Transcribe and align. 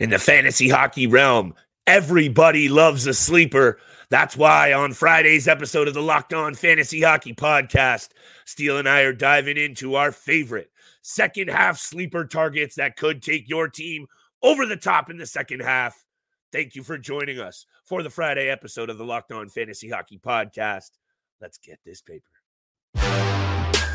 In 0.00 0.10
the 0.10 0.18
fantasy 0.18 0.68
hockey 0.68 1.06
realm, 1.06 1.54
everybody 1.86 2.68
loves 2.68 3.06
a 3.06 3.14
sleeper. 3.14 3.78
That's 4.10 4.36
why 4.36 4.72
on 4.72 4.92
Friday's 4.92 5.46
episode 5.46 5.86
of 5.86 5.94
the 5.94 6.02
Locked 6.02 6.34
On 6.34 6.52
Fantasy 6.54 7.02
Hockey 7.02 7.32
Podcast, 7.32 8.08
Steele 8.44 8.78
and 8.78 8.88
I 8.88 9.02
are 9.02 9.12
diving 9.12 9.56
into 9.56 9.94
our 9.94 10.10
favorite 10.10 10.72
second 11.02 11.48
half 11.48 11.78
sleeper 11.78 12.24
targets 12.24 12.74
that 12.74 12.96
could 12.96 13.22
take 13.22 13.48
your 13.48 13.68
team 13.68 14.08
over 14.42 14.66
the 14.66 14.76
top 14.76 15.10
in 15.10 15.16
the 15.16 15.26
second 15.26 15.60
half. 15.60 16.04
Thank 16.50 16.74
you 16.74 16.82
for 16.82 16.98
joining 16.98 17.38
us 17.38 17.64
for 17.84 18.02
the 18.02 18.10
Friday 18.10 18.48
episode 18.48 18.90
of 18.90 18.98
the 18.98 19.04
Locked 19.04 19.30
On 19.30 19.48
Fantasy 19.48 19.88
Hockey 19.88 20.18
Podcast. 20.18 20.90
Let's 21.40 21.58
get 21.58 21.78
this 21.86 22.02
paper. 22.02 22.24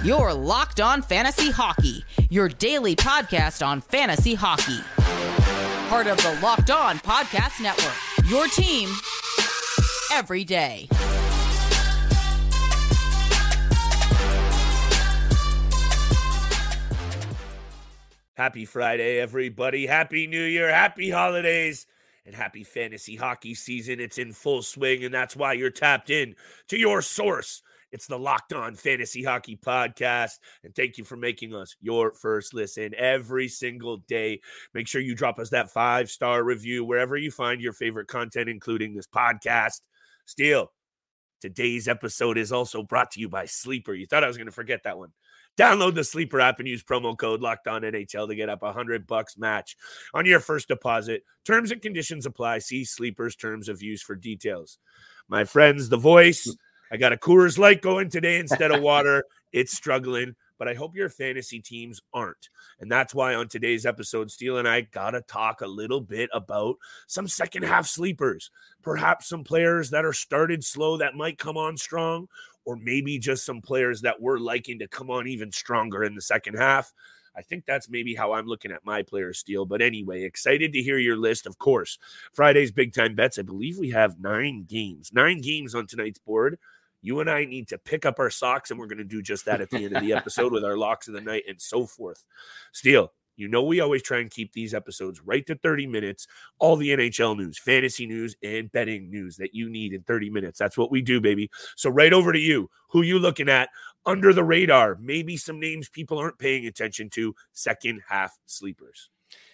Your 0.01 0.33
Locked 0.33 0.79
On 0.79 1.01
Fantasy 1.01 1.51
Hockey, 1.51 2.05
your 2.29 2.47
daily 2.47 2.95
podcast 2.95 3.65
on 3.65 3.81
fantasy 3.81 4.33
hockey 4.33 4.79
part 5.89 6.05
of 6.05 6.17
the 6.17 6.39
Locked 6.43 6.69
On 6.69 6.99
Podcast 6.99 7.59
Network. 7.59 7.95
Your 8.29 8.45
team 8.47 8.89
every 10.13 10.43
day. 10.43 10.87
Happy 18.35 18.65
Friday, 18.65 19.19
everybody. 19.19 19.87
Happy 19.87 20.27
New 20.27 20.43
Year. 20.43 20.71
Happy 20.71 21.09
holidays. 21.09 21.87
And 22.23 22.35
happy 22.35 22.63
fantasy 22.63 23.15
hockey 23.15 23.55
season. 23.55 23.99
It's 23.99 24.19
in 24.19 24.31
full 24.31 24.61
swing, 24.61 25.03
and 25.03 25.11
that's 25.11 25.35
why 25.35 25.53
you're 25.53 25.71
tapped 25.71 26.11
in 26.11 26.35
to 26.67 26.77
your 26.77 27.01
source 27.01 27.63
it's 27.91 28.07
the 28.07 28.19
Locked 28.19 28.53
On 28.53 28.75
Fantasy 28.75 29.23
Hockey 29.23 29.57
Podcast. 29.57 30.33
And 30.63 30.75
thank 30.75 30.97
you 30.97 31.03
for 31.03 31.17
making 31.17 31.55
us 31.55 31.75
your 31.81 32.13
first 32.13 32.53
listen 32.53 32.93
every 32.95 33.47
single 33.47 33.97
day. 34.07 34.41
Make 34.73 34.87
sure 34.87 35.01
you 35.01 35.15
drop 35.15 35.39
us 35.39 35.49
that 35.49 35.71
five 35.71 36.09
star 36.09 36.43
review 36.43 36.83
wherever 36.83 37.17
you 37.17 37.31
find 37.31 37.61
your 37.61 37.73
favorite 37.73 38.07
content, 38.07 38.49
including 38.49 38.93
this 38.93 39.07
podcast. 39.07 39.81
Steele, 40.25 40.71
today's 41.41 41.87
episode 41.87 42.37
is 42.37 42.51
also 42.51 42.83
brought 42.83 43.11
to 43.11 43.19
you 43.19 43.29
by 43.29 43.45
Sleeper. 43.45 43.93
You 43.93 44.05
thought 44.05 44.23
I 44.23 44.27
was 44.27 44.37
going 44.37 44.47
to 44.47 44.51
forget 44.51 44.83
that 44.83 44.97
one. 44.97 45.09
Download 45.57 45.93
the 45.93 46.03
Sleeper 46.03 46.39
app 46.39 46.59
and 46.59 46.67
use 46.67 46.83
promo 46.83 47.17
code 47.17 47.41
Locked 47.41 47.67
On 47.67 47.81
NHL 47.81 48.29
to 48.29 48.35
get 48.35 48.47
up 48.47 48.63
a 48.63 48.71
hundred 48.71 49.07
bucks 49.07 49.37
match 49.37 49.75
on 50.13 50.25
your 50.25 50.39
first 50.39 50.67
deposit. 50.69 51.23
Terms 51.45 51.71
and 51.71 51.81
conditions 51.81 52.25
apply. 52.25 52.59
See 52.59 52.85
Sleeper's 52.85 53.35
terms 53.35 53.67
of 53.67 53.81
use 53.81 54.01
for 54.01 54.15
details. 54.15 54.77
My 55.27 55.43
friends, 55.43 55.89
the 55.89 55.97
voice 55.97 56.55
I 56.91 56.97
got 56.97 57.13
a 57.13 57.17
Coors 57.17 57.57
Light 57.57 57.81
going 57.81 58.09
today 58.09 58.39
instead 58.39 58.71
of 58.71 58.81
water. 58.81 59.23
it's 59.51 59.75
struggling, 59.75 60.35
but 60.57 60.67
I 60.67 60.73
hope 60.73 60.95
your 60.95 61.09
fantasy 61.09 61.59
teams 61.59 62.01
aren't. 62.13 62.49
And 62.79 62.91
that's 62.91 63.13
why 63.13 63.35
on 63.35 63.47
today's 63.47 63.85
episode, 63.85 64.31
Steele 64.31 64.57
and 64.57 64.67
I 64.67 64.81
got 64.81 65.11
to 65.11 65.21
talk 65.21 65.61
a 65.61 65.67
little 65.67 66.01
bit 66.01 66.29
about 66.33 66.77
some 67.07 67.27
second 67.27 67.63
half 67.63 67.85
sleepers, 67.85 68.49
perhaps 68.81 69.29
some 69.29 69.43
players 69.43 69.91
that 69.91 70.05
are 70.05 70.13
started 70.13 70.63
slow 70.63 70.97
that 70.97 71.15
might 71.15 71.37
come 71.37 71.57
on 71.57 71.77
strong, 71.77 72.27
or 72.65 72.75
maybe 72.75 73.19
just 73.19 73.45
some 73.45 73.61
players 73.61 74.01
that 74.01 74.19
we're 74.19 74.39
liking 74.39 74.79
to 74.79 74.87
come 74.87 75.11
on 75.11 75.27
even 75.27 75.51
stronger 75.51 76.03
in 76.03 76.15
the 76.15 76.21
second 76.21 76.55
half. 76.55 76.91
I 77.35 77.41
think 77.43 77.65
that's 77.65 77.89
maybe 77.89 78.15
how 78.15 78.33
I'm 78.33 78.47
looking 78.47 78.71
at 78.71 78.83
my 78.83 79.03
player 79.03 79.31
Steele. 79.33 79.65
But 79.65 79.81
anyway, 79.81 80.23
excited 80.23 80.73
to 80.73 80.81
hear 80.81 80.97
your 80.97 81.17
list. 81.17 81.45
Of 81.45 81.57
course, 81.57 81.97
Friday's 82.33 82.71
big 82.71 82.93
time 82.93 83.15
bets. 83.15 83.39
I 83.39 83.43
believe 83.43 83.77
we 83.77 83.91
have 83.91 84.19
nine 84.19 84.65
games, 84.67 85.11
nine 85.13 85.39
games 85.39 85.75
on 85.75 85.87
tonight's 85.87 86.19
board 86.19 86.57
you 87.01 87.19
and 87.19 87.29
I 87.29 87.45
need 87.45 87.67
to 87.69 87.77
pick 87.77 88.05
up 88.05 88.19
our 88.19 88.29
socks, 88.29 88.71
and 88.71 88.79
we're 88.79 88.87
going 88.87 88.97
to 88.97 89.03
do 89.03 89.21
just 89.21 89.45
that 89.45 89.61
at 89.61 89.69
the 89.69 89.85
end 89.85 89.95
of 89.95 90.03
the 90.03 90.13
episode 90.17 90.51
with 90.51 90.63
our 90.63 90.77
locks 90.77 91.07
of 91.07 91.13
the 91.13 91.21
night 91.21 91.43
and 91.47 91.61
so 91.61 91.85
forth. 91.85 92.23
Steele, 92.71 93.11
you 93.39 93.47
know, 93.47 93.63
we 93.63 93.79
always 93.79 94.03
try 94.03 94.19
and 94.19 94.29
keep 94.29 94.51
these 94.51 94.73
episodes 94.73 95.21
right 95.23 95.45
to 95.47 95.55
30 95.55 95.87
minutes. 95.87 96.27
All 96.59 96.75
the 96.75 96.89
NHL 96.89 97.37
news, 97.37 97.57
fantasy 97.57 98.05
news, 98.05 98.35
and 98.43 98.69
betting 98.71 99.09
news 99.09 99.37
that 99.37 99.55
you 99.55 99.69
need 99.69 99.93
in 99.93 100.03
30 100.03 100.29
minutes. 100.29 100.59
That's 100.59 100.77
what 100.77 100.91
we 100.91 101.01
do, 101.01 101.21
baby. 101.21 101.49
So, 101.77 101.89
right 101.89 102.11
over 102.11 102.33
to 102.33 102.39
you. 102.39 102.69
Who 102.89 103.01
you 103.01 103.17
looking 103.17 103.47
at 103.47 103.69
under 104.05 104.33
the 104.33 104.43
radar? 104.43 104.97
Maybe 104.99 105.37
some 105.37 105.57
names 105.57 105.87
people 105.87 106.17
aren't 106.17 106.37
paying 106.37 106.67
attention 106.67 107.09
to. 107.11 107.33
Second 107.53 108.01
half 108.09 108.37
sleepers. 108.45 109.09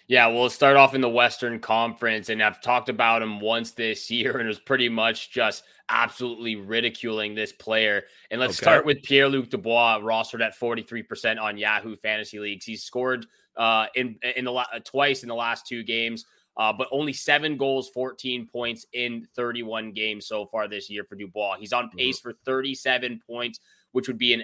Yeah, 0.07 0.27
we'll 0.27 0.51
start 0.51 0.77
off 0.77 0.93
in 0.93 1.01
the 1.01 1.09
Western 1.09 1.59
Conference, 1.59 2.29
and 2.29 2.41
I've 2.41 2.61
talked 2.61 2.89
about 2.89 3.23
him 3.23 3.39
once 3.39 3.71
this 3.71 4.11
year, 4.11 4.38
and 4.38 4.45
it 4.45 4.47
was 4.47 4.59
pretty 4.59 4.88
much 4.88 5.31
just 5.31 5.63
absolutely 5.89 6.55
ridiculing 6.55 7.33
this 7.33 7.51
player. 7.51 8.03
And 8.29 8.39
let's 8.39 8.59
okay. 8.59 8.66
start 8.66 8.85
with 8.85 9.01
Pierre 9.01 9.27
Luc 9.27 9.49
Dubois, 9.49 9.99
rostered 9.99 10.45
at 10.45 10.57
43% 10.57 11.41
on 11.41 11.57
Yahoo 11.57 11.95
Fantasy 11.95 12.39
Leagues. 12.39 12.66
He's 12.66 12.83
scored 12.83 13.25
uh, 13.57 13.88
in 13.95 14.17
in 14.35 14.45
the 14.45 14.51
la- 14.51 14.66
twice 14.83 15.23
in 15.23 15.29
the 15.29 15.35
last 15.35 15.66
two 15.66 15.81
games, 15.81 16.25
uh, 16.57 16.72
but 16.72 16.87
only 16.91 17.13
seven 17.13 17.57
goals, 17.57 17.89
14 17.89 18.47
points 18.47 18.85
in 18.93 19.27
31 19.35 19.91
games 19.91 20.27
so 20.27 20.45
far 20.45 20.67
this 20.67 20.87
year 20.87 21.03
for 21.03 21.16
Dubois. 21.16 21.57
He's 21.57 21.73
on 21.73 21.85
mm-hmm. 21.85 21.97
pace 21.97 22.19
mm-hmm. 22.19 22.29
for 22.29 22.37
37 22.45 23.22
points, 23.25 23.59
which 23.91 24.07
would 24.07 24.19
be 24.19 24.33
an 24.33 24.43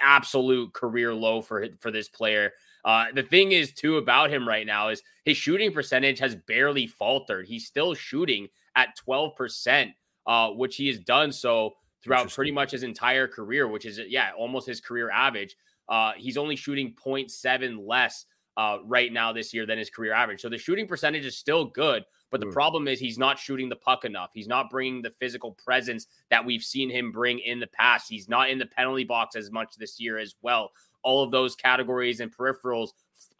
absolute 0.00 0.72
career 0.72 1.14
low 1.14 1.40
for 1.40 1.66
for 1.80 1.90
this 1.90 2.08
player. 2.08 2.52
Uh, 2.84 3.06
the 3.14 3.22
thing 3.22 3.52
is, 3.52 3.72
too, 3.72 3.96
about 3.96 4.30
him 4.30 4.46
right 4.46 4.66
now 4.66 4.88
is 4.88 5.02
his 5.24 5.36
shooting 5.36 5.72
percentage 5.72 6.18
has 6.18 6.34
barely 6.34 6.86
faltered. 6.86 7.46
He's 7.46 7.66
still 7.66 7.94
shooting 7.94 8.48
at 8.76 8.96
12%, 9.08 9.94
uh, 10.26 10.50
which 10.50 10.76
he 10.76 10.88
has 10.88 10.98
done 10.98 11.32
so 11.32 11.74
throughout 12.02 12.30
pretty 12.30 12.50
much 12.50 12.72
his 12.72 12.82
entire 12.82 13.26
career, 13.26 13.66
which 13.68 13.86
is, 13.86 13.98
yeah, 14.08 14.32
almost 14.36 14.66
his 14.66 14.80
career 14.80 15.10
average. 15.10 15.56
Uh, 15.88 16.12
he's 16.16 16.36
only 16.36 16.56
shooting 16.56 16.94
0.7 16.94 17.86
less 17.86 18.26
uh, 18.56 18.78
right 18.84 19.12
now 19.12 19.32
this 19.32 19.52
year 19.52 19.66
than 19.66 19.78
his 19.78 19.90
career 19.90 20.12
average. 20.12 20.40
So 20.40 20.48
the 20.48 20.58
shooting 20.58 20.86
percentage 20.86 21.24
is 21.24 21.36
still 21.36 21.64
good, 21.64 22.04
but 22.30 22.40
the 22.40 22.46
mm. 22.46 22.52
problem 22.52 22.88
is 22.88 23.00
he's 23.00 23.18
not 23.18 23.38
shooting 23.38 23.68
the 23.68 23.76
puck 23.76 24.04
enough. 24.04 24.30
He's 24.32 24.48
not 24.48 24.70
bringing 24.70 25.02
the 25.02 25.10
physical 25.10 25.52
presence 25.52 26.06
that 26.30 26.44
we've 26.44 26.62
seen 26.62 26.90
him 26.90 27.12
bring 27.12 27.38
in 27.40 27.60
the 27.60 27.66
past. 27.66 28.08
He's 28.08 28.28
not 28.28 28.50
in 28.50 28.58
the 28.58 28.66
penalty 28.66 29.04
box 29.04 29.36
as 29.36 29.50
much 29.50 29.74
this 29.76 30.00
year 30.00 30.18
as 30.18 30.34
well 30.42 30.70
all 31.04 31.22
of 31.22 31.30
those 31.30 31.54
categories 31.54 32.18
and 32.18 32.34
peripherals 32.36 32.88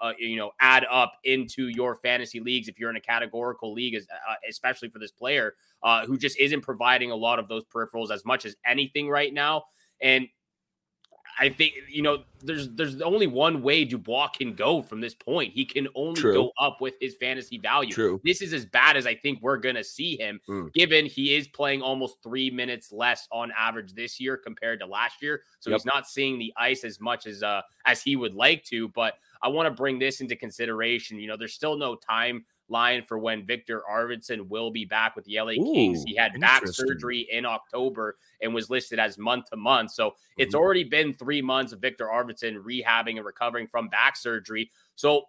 uh, 0.00 0.12
you 0.18 0.36
know 0.36 0.52
add 0.60 0.86
up 0.90 1.14
into 1.24 1.68
your 1.68 1.96
fantasy 1.96 2.38
leagues 2.38 2.68
if 2.68 2.78
you're 2.78 2.90
in 2.90 2.96
a 2.96 3.00
categorical 3.00 3.72
league 3.72 3.96
uh, 3.96 4.34
especially 4.48 4.88
for 4.88 4.98
this 4.98 5.10
player 5.10 5.54
uh, 5.82 6.06
who 6.06 6.16
just 6.16 6.38
isn't 6.38 6.60
providing 6.60 7.10
a 7.10 7.16
lot 7.16 7.38
of 7.38 7.48
those 7.48 7.64
peripherals 7.64 8.10
as 8.10 8.24
much 8.24 8.44
as 8.44 8.54
anything 8.64 9.08
right 9.08 9.34
now 9.34 9.64
and 10.00 10.28
I 11.38 11.48
think 11.48 11.74
you 11.88 12.02
know 12.02 12.24
there's 12.42 12.70
there's 12.70 13.00
only 13.00 13.26
one 13.26 13.62
way 13.62 13.84
Dubois 13.84 14.28
can 14.28 14.54
go 14.54 14.82
from 14.82 15.00
this 15.00 15.14
point. 15.14 15.52
He 15.52 15.64
can 15.64 15.88
only 15.94 16.20
True. 16.20 16.34
go 16.34 16.52
up 16.58 16.80
with 16.80 16.94
his 17.00 17.14
fantasy 17.14 17.58
value. 17.58 17.92
True. 17.92 18.20
This 18.24 18.42
is 18.42 18.52
as 18.52 18.64
bad 18.64 18.96
as 18.96 19.06
I 19.06 19.14
think 19.14 19.40
we're 19.42 19.58
gonna 19.58 19.84
see 19.84 20.16
him, 20.16 20.40
mm. 20.48 20.72
given 20.72 21.06
he 21.06 21.34
is 21.34 21.48
playing 21.48 21.82
almost 21.82 22.22
three 22.22 22.50
minutes 22.50 22.92
less 22.92 23.28
on 23.32 23.52
average 23.56 23.94
this 23.94 24.20
year 24.20 24.36
compared 24.36 24.80
to 24.80 24.86
last 24.86 25.22
year. 25.22 25.42
So 25.60 25.70
yep. 25.70 25.80
he's 25.80 25.86
not 25.86 26.08
seeing 26.08 26.38
the 26.38 26.52
ice 26.56 26.84
as 26.84 27.00
much 27.00 27.26
as 27.26 27.42
uh 27.42 27.62
as 27.84 28.02
he 28.02 28.16
would 28.16 28.34
like 28.34 28.64
to. 28.64 28.88
But 28.88 29.14
I 29.42 29.48
want 29.48 29.66
to 29.66 29.70
bring 29.70 29.98
this 29.98 30.20
into 30.20 30.36
consideration. 30.36 31.18
You 31.18 31.28
know, 31.28 31.36
there's 31.36 31.54
still 31.54 31.76
no 31.76 31.96
time 31.96 32.44
line 32.68 33.02
for 33.02 33.18
when 33.18 33.46
Viktor 33.46 33.82
Arvidsson 33.90 34.48
will 34.48 34.70
be 34.70 34.84
back 34.84 35.16
with 35.16 35.24
the 35.24 35.38
LA 35.38 35.52
Ooh, 35.52 35.72
Kings. 35.72 36.04
He 36.06 36.14
had 36.14 36.38
back 36.40 36.66
surgery 36.66 37.26
in 37.30 37.44
October 37.44 38.16
and 38.40 38.54
was 38.54 38.70
listed 38.70 38.98
as 38.98 39.18
month 39.18 39.50
to 39.50 39.56
month. 39.56 39.92
So 39.92 40.10
mm-hmm. 40.10 40.42
it's 40.42 40.54
already 40.54 40.84
been 40.84 41.12
three 41.12 41.42
months 41.42 41.72
of 41.72 41.80
Viktor 41.80 42.06
Arvidsson 42.06 42.62
rehabbing 42.62 43.16
and 43.16 43.24
recovering 43.24 43.66
from 43.66 43.88
back 43.88 44.16
surgery. 44.16 44.70
So 44.94 45.24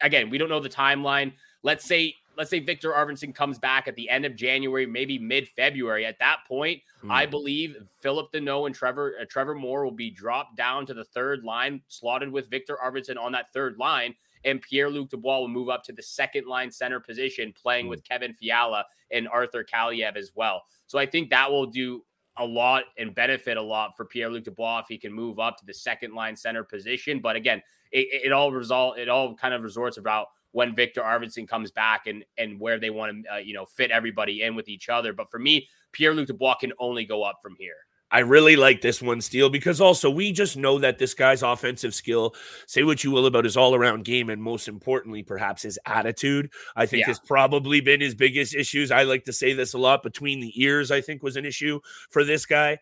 again, 0.00 0.30
we 0.30 0.38
don't 0.38 0.48
know 0.48 0.60
the 0.60 0.68
timeline. 0.68 1.32
Let's 1.62 1.84
say 1.84 2.14
let's 2.36 2.50
say 2.50 2.60
Viktor 2.60 2.92
Arvidsson 2.92 3.34
comes 3.34 3.58
back 3.58 3.86
at 3.86 3.96
the 3.96 4.08
end 4.08 4.24
of 4.24 4.34
January, 4.34 4.86
maybe 4.86 5.18
mid 5.18 5.46
February. 5.48 6.06
At 6.06 6.18
that 6.20 6.38
point, 6.48 6.80
mm. 7.04 7.10
I 7.10 7.26
believe 7.26 7.76
Phillip 8.00 8.32
Danault 8.32 8.66
and 8.66 8.74
Trevor 8.74 9.14
uh, 9.20 9.24
Trevor 9.28 9.54
Moore 9.54 9.84
will 9.84 9.92
be 9.92 10.10
dropped 10.10 10.56
down 10.56 10.86
to 10.86 10.94
the 10.94 11.04
third 11.04 11.44
line, 11.44 11.82
slotted 11.88 12.32
with 12.32 12.50
Viktor 12.50 12.78
Arvidsson 12.82 13.18
on 13.18 13.32
that 13.32 13.52
third 13.52 13.76
line 13.78 14.14
and 14.44 14.60
Pierre 14.60 14.90
Luc 14.90 15.10
Dubois 15.10 15.38
will 15.38 15.48
move 15.48 15.68
up 15.68 15.84
to 15.84 15.92
the 15.92 16.02
second 16.02 16.46
line 16.46 16.70
center 16.70 17.00
position, 17.00 17.52
playing 17.60 17.86
mm. 17.86 17.90
with 17.90 18.04
Kevin 18.04 18.32
Fiala 18.32 18.84
and 19.10 19.28
Arthur 19.28 19.64
Kaliyev 19.64 20.16
as 20.16 20.32
well. 20.34 20.62
So 20.86 20.98
I 20.98 21.06
think 21.06 21.30
that 21.30 21.50
will 21.50 21.66
do 21.66 22.02
a 22.36 22.44
lot 22.44 22.84
and 22.96 23.14
benefit 23.14 23.56
a 23.56 23.62
lot 23.62 23.96
for 23.96 24.04
Pierre 24.04 24.30
Luc 24.30 24.44
Dubois 24.44 24.80
if 24.80 24.86
he 24.88 24.98
can 24.98 25.12
move 25.12 25.38
up 25.38 25.58
to 25.58 25.66
the 25.66 25.74
second 25.74 26.14
line 26.14 26.36
center 26.36 26.64
position. 26.64 27.20
But 27.20 27.36
again, 27.36 27.62
it, 27.92 28.26
it 28.26 28.32
all 28.32 28.52
result 28.52 28.98
it 28.98 29.08
all 29.08 29.34
kind 29.34 29.52
of 29.52 29.62
resorts 29.62 29.98
about 29.98 30.28
when 30.52 30.74
Viktor 30.74 31.02
Arvidsson 31.02 31.46
comes 31.46 31.70
back 31.70 32.06
and 32.06 32.24
and 32.38 32.58
where 32.58 32.78
they 32.78 32.90
want 32.90 33.24
to 33.24 33.34
uh, 33.34 33.38
you 33.38 33.54
know 33.54 33.66
fit 33.66 33.90
everybody 33.90 34.42
in 34.42 34.54
with 34.54 34.68
each 34.68 34.88
other. 34.88 35.12
But 35.12 35.30
for 35.30 35.38
me, 35.38 35.68
Pierre 35.92 36.14
Luc 36.14 36.28
Dubois 36.28 36.54
can 36.54 36.72
only 36.78 37.04
go 37.04 37.22
up 37.22 37.38
from 37.42 37.56
here. 37.58 37.76
I 38.10 38.20
really 38.20 38.56
like 38.56 38.80
this 38.80 39.00
one, 39.00 39.20
Steele, 39.20 39.50
because 39.50 39.80
also 39.80 40.10
we 40.10 40.32
just 40.32 40.56
know 40.56 40.78
that 40.78 40.98
this 40.98 41.14
guy's 41.14 41.42
offensive 41.42 41.94
skill, 41.94 42.34
say 42.66 42.82
what 42.82 43.04
you 43.04 43.10
will 43.10 43.26
about 43.26 43.44
his 43.44 43.56
all 43.56 43.74
around 43.74 44.04
game, 44.04 44.30
and 44.30 44.42
most 44.42 44.66
importantly, 44.66 45.22
perhaps 45.22 45.62
his 45.62 45.78
attitude, 45.86 46.50
I 46.74 46.86
think 46.86 47.02
yeah. 47.02 47.06
has 47.08 47.20
probably 47.20 47.80
been 47.80 48.00
his 48.00 48.14
biggest 48.14 48.54
issues. 48.54 48.90
I 48.90 49.04
like 49.04 49.24
to 49.24 49.32
say 49.32 49.52
this 49.52 49.74
a 49.74 49.78
lot 49.78 50.02
between 50.02 50.40
the 50.40 50.52
ears, 50.60 50.90
I 50.90 51.00
think 51.00 51.22
was 51.22 51.36
an 51.36 51.44
issue 51.44 51.80
for 52.10 52.24
this 52.24 52.46
guy. 52.46 52.78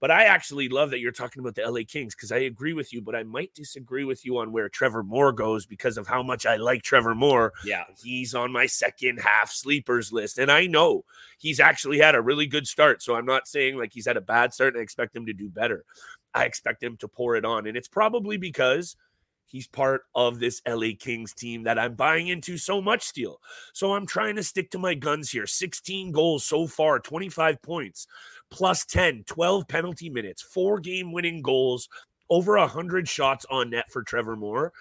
But 0.00 0.10
I 0.10 0.24
actually 0.24 0.68
love 0.68 0.90
that 0.90 1.00
you're 1.00 1.10
talking 1.10 1.40
about 1.40 1.56
the 1.56 1.68
LA 1.68 1.80
Kings 1.86 2.14
because 2.14 2.30
I 2.30 2.38
agree 2.38 2.72
with 2.72 2.92
you, 2.92 3.00
but 3.00 3.16
I 3.16 3.24
might 3.24 3.52
disagree 3.54 4.04
with 4.04 4.24
you 4.24 4.38
on 4.38 4.52
where 4.52 4.68
Trevor 4.68 5.02
Moore 5.02 5.32
goes 5.32 5.66
because 5.66 5.98
of 5.98 6.06
how 6.06 6.22
much 6.22 6.46
I 6.46 6.56
like 6.56 6.82
Trevor 6.82 7.14
Moore. 7.14 7.52
Yeah. 7.64 7.84
He's 8.00 8.34
on 8.34 8.52
my 8.52 8.66
second 8.66 9.18
half 9.18 9.50
sleepers 9.50 10.12
list. 10.12 10.38
And 10.38 10.52
I 10.52 10.66
know 10.66 11.04
he's 11.38 11.58
actually 11.58 11.98
had 11.98 12.14
a 12.14 12.22
really 12.22 12.46
good 12.46 12.66
start. 12.66 13.02
So 13.02 13.16
I'm 13.16 13.26
not 13.26 13.48
saying 13.48 13.76
like 13.76 13.92
he's 13.92 14.06
had 14.06 14.16
a 14.16 14.20
bad 14.20 14.54
start 14.54 14.74
and 14.74 14.80
I 14.80 14.82
expect 14.82 15.16
him 15.16 15.26
to 15.26 15.32
do 15.32 15.48
better. 15.48 15.84
I 16.32 16.44
expect 16.44 16.82
him 16.82 16.96
to 16.98 17.08
pour 17.08 17.34
it 17.34 17.44
on. 17.44 17.66
And 17.66 17.76
it's 17.76 17.88
probably 17.88 18.36
because 18.36 18.94
he's 19.48 19.66
part 19.66 20.02
of 20.14 20.38
this 20.38 20.62
LA 20.68 20.90
Kings 20.98 21.32
team 21.32 21.64
that 21.64 21.78
I'm 21.78 21.94
buying 21.94 22.28
into 22.28 22.56
so 22.58 22.80
much 22.80 23.02
Steele. 23.02 23.40
So 23.72 23.94
I'm 23.94 24.06
trying 24.06 24.36
to 24.36 24.42
stick 24.42 24.70
to 24.70 24.78
my 24.78 24.94
guns 24.94 25.30
here. 25.30 25.46
16 25.46 26.12
goals 26.12 26.44
so 26.44 26.66
far, 26.66 27.00
25 27.00 27.60
points, 27.62 28.06
plus 28.50 28.84
10, 28.84 29.24
12 29.26 29.68
penalty 29.68 30.10
minutes, 30.10 30.42
four 30.42 30.80
game 30.80 31.12
winning 31.12 31.42
goals, 31.42 31.88
over 32.30 32.58
100 32.58 33.08
shots 33.08 33.46
on 33.50 33.70
net 33.70 33.90
for 33.90 34.02
Trevor 34.02 34.36
Moore. 34.36 34.72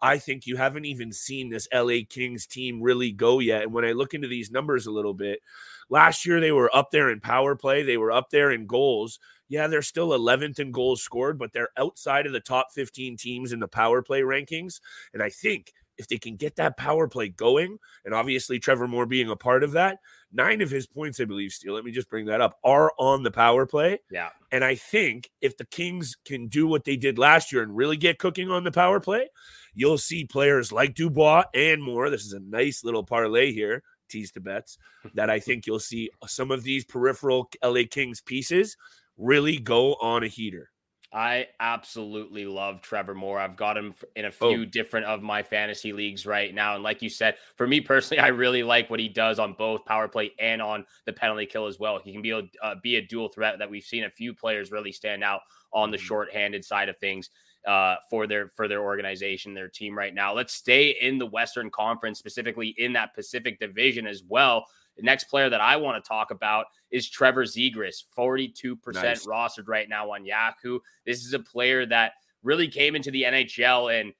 I 0.00 0.18
think 0.18 0.46
you 0.46 0.56
haven't 0.56 0.84
even 0.84 1.12
seen 1.12 1.48
this 1.48 1.68
LA 1.72 1.98
Kings 2.08 2.46
team 2.46 2.82
really 2.82 3.12
go 3.12 3.38
yet. 3.38 3.62
And 3.62 3.72
when 3.72 3.84
I 3.84 3.92
look 3.92 4.12
into 4.14 4.28
these 4.28 4.50
numbers 4.50 4.86
a 4.86 4.90
little 4.90 5.14
bit, 5.14 5.40
last 5.88 6.26
year 6.26 6.40
they 6.40 6.52
were 6.52 6.74
up 6.74 6.90
there 6.90 7.10
in 7.10 7.20
power 7.20 7.56
play, 7.56 7.82
they 7.82 7.96
were 7.96 8.12
up 8.12 8.30
there 8.30 8.50
in 8.50 8.66
goals. 8.66 9.18
Yeah, 9.48 9.68
they're 9.68 9.82
still 9.82 10.08
11th 10.08 10.58
in 10.58 10.72
goals 10.72 11.02
scored, 11.02 11.38
but 11.38 11.52
they're 11.52 11.70
outside 11.78 12.26
of 12.26 12.32
the 12.32 12.40
top 12.40 12.72
15 12.72 13.16
teams 13.16 13.52
in 13.52 13.60
the 13.60 13.68
power 13.68 14.02
play 14.02 14.20
rankings. 14.22 14.80
And 15.14 15.22
I 15.22 15.30
think 15.30 15.72
if 15.98 16.08
they 16.08 16.18
can 16.18 16.36
get 16.36 16.56
that 16.56 16.76
power 16.76 17.08
play 17.08 17.28
going, 17.28 17.78
and 18.04 18.14
obviously 18.14 18.58
Trevor 18.58 18.88
Moore 18.88 19.06
being 19.06 19.30
a 19.30 19.36
part 19.36 19.62
of 19.62 19.72
that, 19.72 19.98
nine 20.32 20.60
of 20.60 20.70
his 20.70 20.86
points, 20.86 21.20
I 21.20 21.24
believe, 21.24 21.52
Steele, 21.52 21.74
let 21.74 21.84
me 21.84 21.92
just 21.92 22.10
bring 22.10 22.26
that 22.26 22.40
up, 22.40 22.58
are 22.64 22.92
on 22.98 23.22
the 23.22 23.30
power 23.30 23.66
play. 23.66 24.00
Yeah. 24.10 24.28
And 24.52 24.64
I 24.64 24.74
think 24.74 25.30
if 25.40 25.56
the 25.56 25.64
Kings 25.64 26.16
can 26.24 26.48
do 26.48 26.66
what 26.66 26.84
they 26.84 26.96
did 26.96 27.18
last 27.18 27.52
year 27.52 27.62
and 27.62 27.76
really 27.76 27.96
get 27.96 28.18
cooking 28.18 28.50
on 28.50 28.64
the 28.64 28.72
power 28.72 29.00
play, 29.00 29.28
you'll 29.74 29.98
see 29.98 30.24
players 30.24 30.72
like 30.72 30.94
Dubois 30.94 31.44
and 31.54 31.82
Moore. 31.82 32.10
This 32.10 32.24
is 32.24 32.32
a 32.32 32.40
nice 32.40 32.84
little 32.84 33.04
parlay 33.04 33.52
here, 33.52 33.82
tease 34.08 34.32
to 34.32 34.40
bets, 34.40 34.78
that 35.14 35.30
I 35.30 35.40
think 35.40 35.66
you'll 35.66 35.80
see 35.80 36.10
some 36.26 36.50
of 36.50 36.62
these 36.62 36.84
peripheral 36.84 37.50
LA 37.64 37.82
Kings 37.90 38.20
pieces 38.20 38.76
really 39.16 39.58
go 39.58 39.94
on 39.94 40.22
a 40.22 40.28
heater. 40.28 40.70
I 41.12 41.46
absolutely 41.60 42.46
love 42.46 42.82
Trevor 42.82 43.14
Moore. 43.14 43.38
I've 43.38 43.56
got 43.56 43.76
him 43.76 43.94
in 44.16 44.26
a 44.26 44.30
few 44.30 44.62
oh. 44.62 44.64
different 44.64 45.06
of 45.06 45.22
my 45.22 45.42
fantasy 45.42 45.92
leagues 45.92 46.26
right 46.26 46.54
now. 46.54 46.74
And 46.74 46.82
like 46.82 47.02
you 47.02 47.08
said, 47.08 47.36
for 47.56 47.66
me 47.66 47.80
personally, 47.80 48.20
I 48.22 48.28
really 48.28 48.62
like 48.62 48.90
what 48.90 49.00
he 49.00 49.08
does 49.08 49.38
on 49.38 49.54
both 49.54 49.84
power 49.84 50.08
play 50.08 50.32
and 50.38 50.60
on 50.60 50.84
the 51.04 51.12
penalty 51.12 51.46
kill 51.46 51.66
as 51.66 51.78
well. 51.78 52.00
He 52.02 52.12
can 52.12 52.22
be 52.22 52.30
a, 52.30 52.42
uh, 52.62 52.74
be 52.82 52.96
a 52.96 53.02
dual 53.02 53.28
threat 53.28 53.58
that 53.58 53.70
we've 53.70 53.84
seen 53.84 54.04
a 54.04 54.10
few 54.10 54.34
players 54.34 54.70
really 54.70 54.92
stand 54.92 55.24
out 55.24 55.42
on 55.72 55.90
the 55.90 55.96
mm-hmm. 55.96 56.06
shorthanded 56.06 56.64
side 56.64 56.88
of 56.88 56.98
things 56.98 57.30
uh, 57.66 57.96
for 58.08 58.26
their 58.26 58.48
for 58.48 58.68
their 58.68 58.80
organization, 58.80 59.52
their 59.52 59.68
team 59.68 59.96
right 59.96 60.14
now. 60.14 60.32
Let's 60.32 60.54
stay 60.54 60.96
in 61.00 61.18
the 61.18 61.26
Western 61.26 61.70
Conference, 61.70 62.18
specifically 62.18 62.74
in 62.78 62.92
that 62.92 63.14
Pacific 63.14 63.58
Division 63.58 64.06
as 64.06 64.22
well. 64.26 64.66
The 64.96 65.02
next 65.02 65.24
player 65.24 65.50
that 65.50 65.60
I 65.60 65.76
want 65.76 66.02
to 66.02 66.06
talk 66.06 66.30
about 66.30 66.66
is 66.90 67.08
Trevor 67.08 67.44
Zegras, 67.44 68.04
42% 68.16 68.78
nice. 68.94 69.26
rostered 69.26 69.68
right 69.68 69.88
now 69.88 70.12
on 70.12 70.24
Yahoo. 70.24 70.80
This 71.04 71.24
is 71.24 71.34
a 71.34 71.38
player 71.38 71.84
that 71.86 72.12
really 72.42 72.68
came 72.68 72.96
into 72.96 73.10
the 73.10 73.24
NHL 73.24 74.00
and 74.00 74.12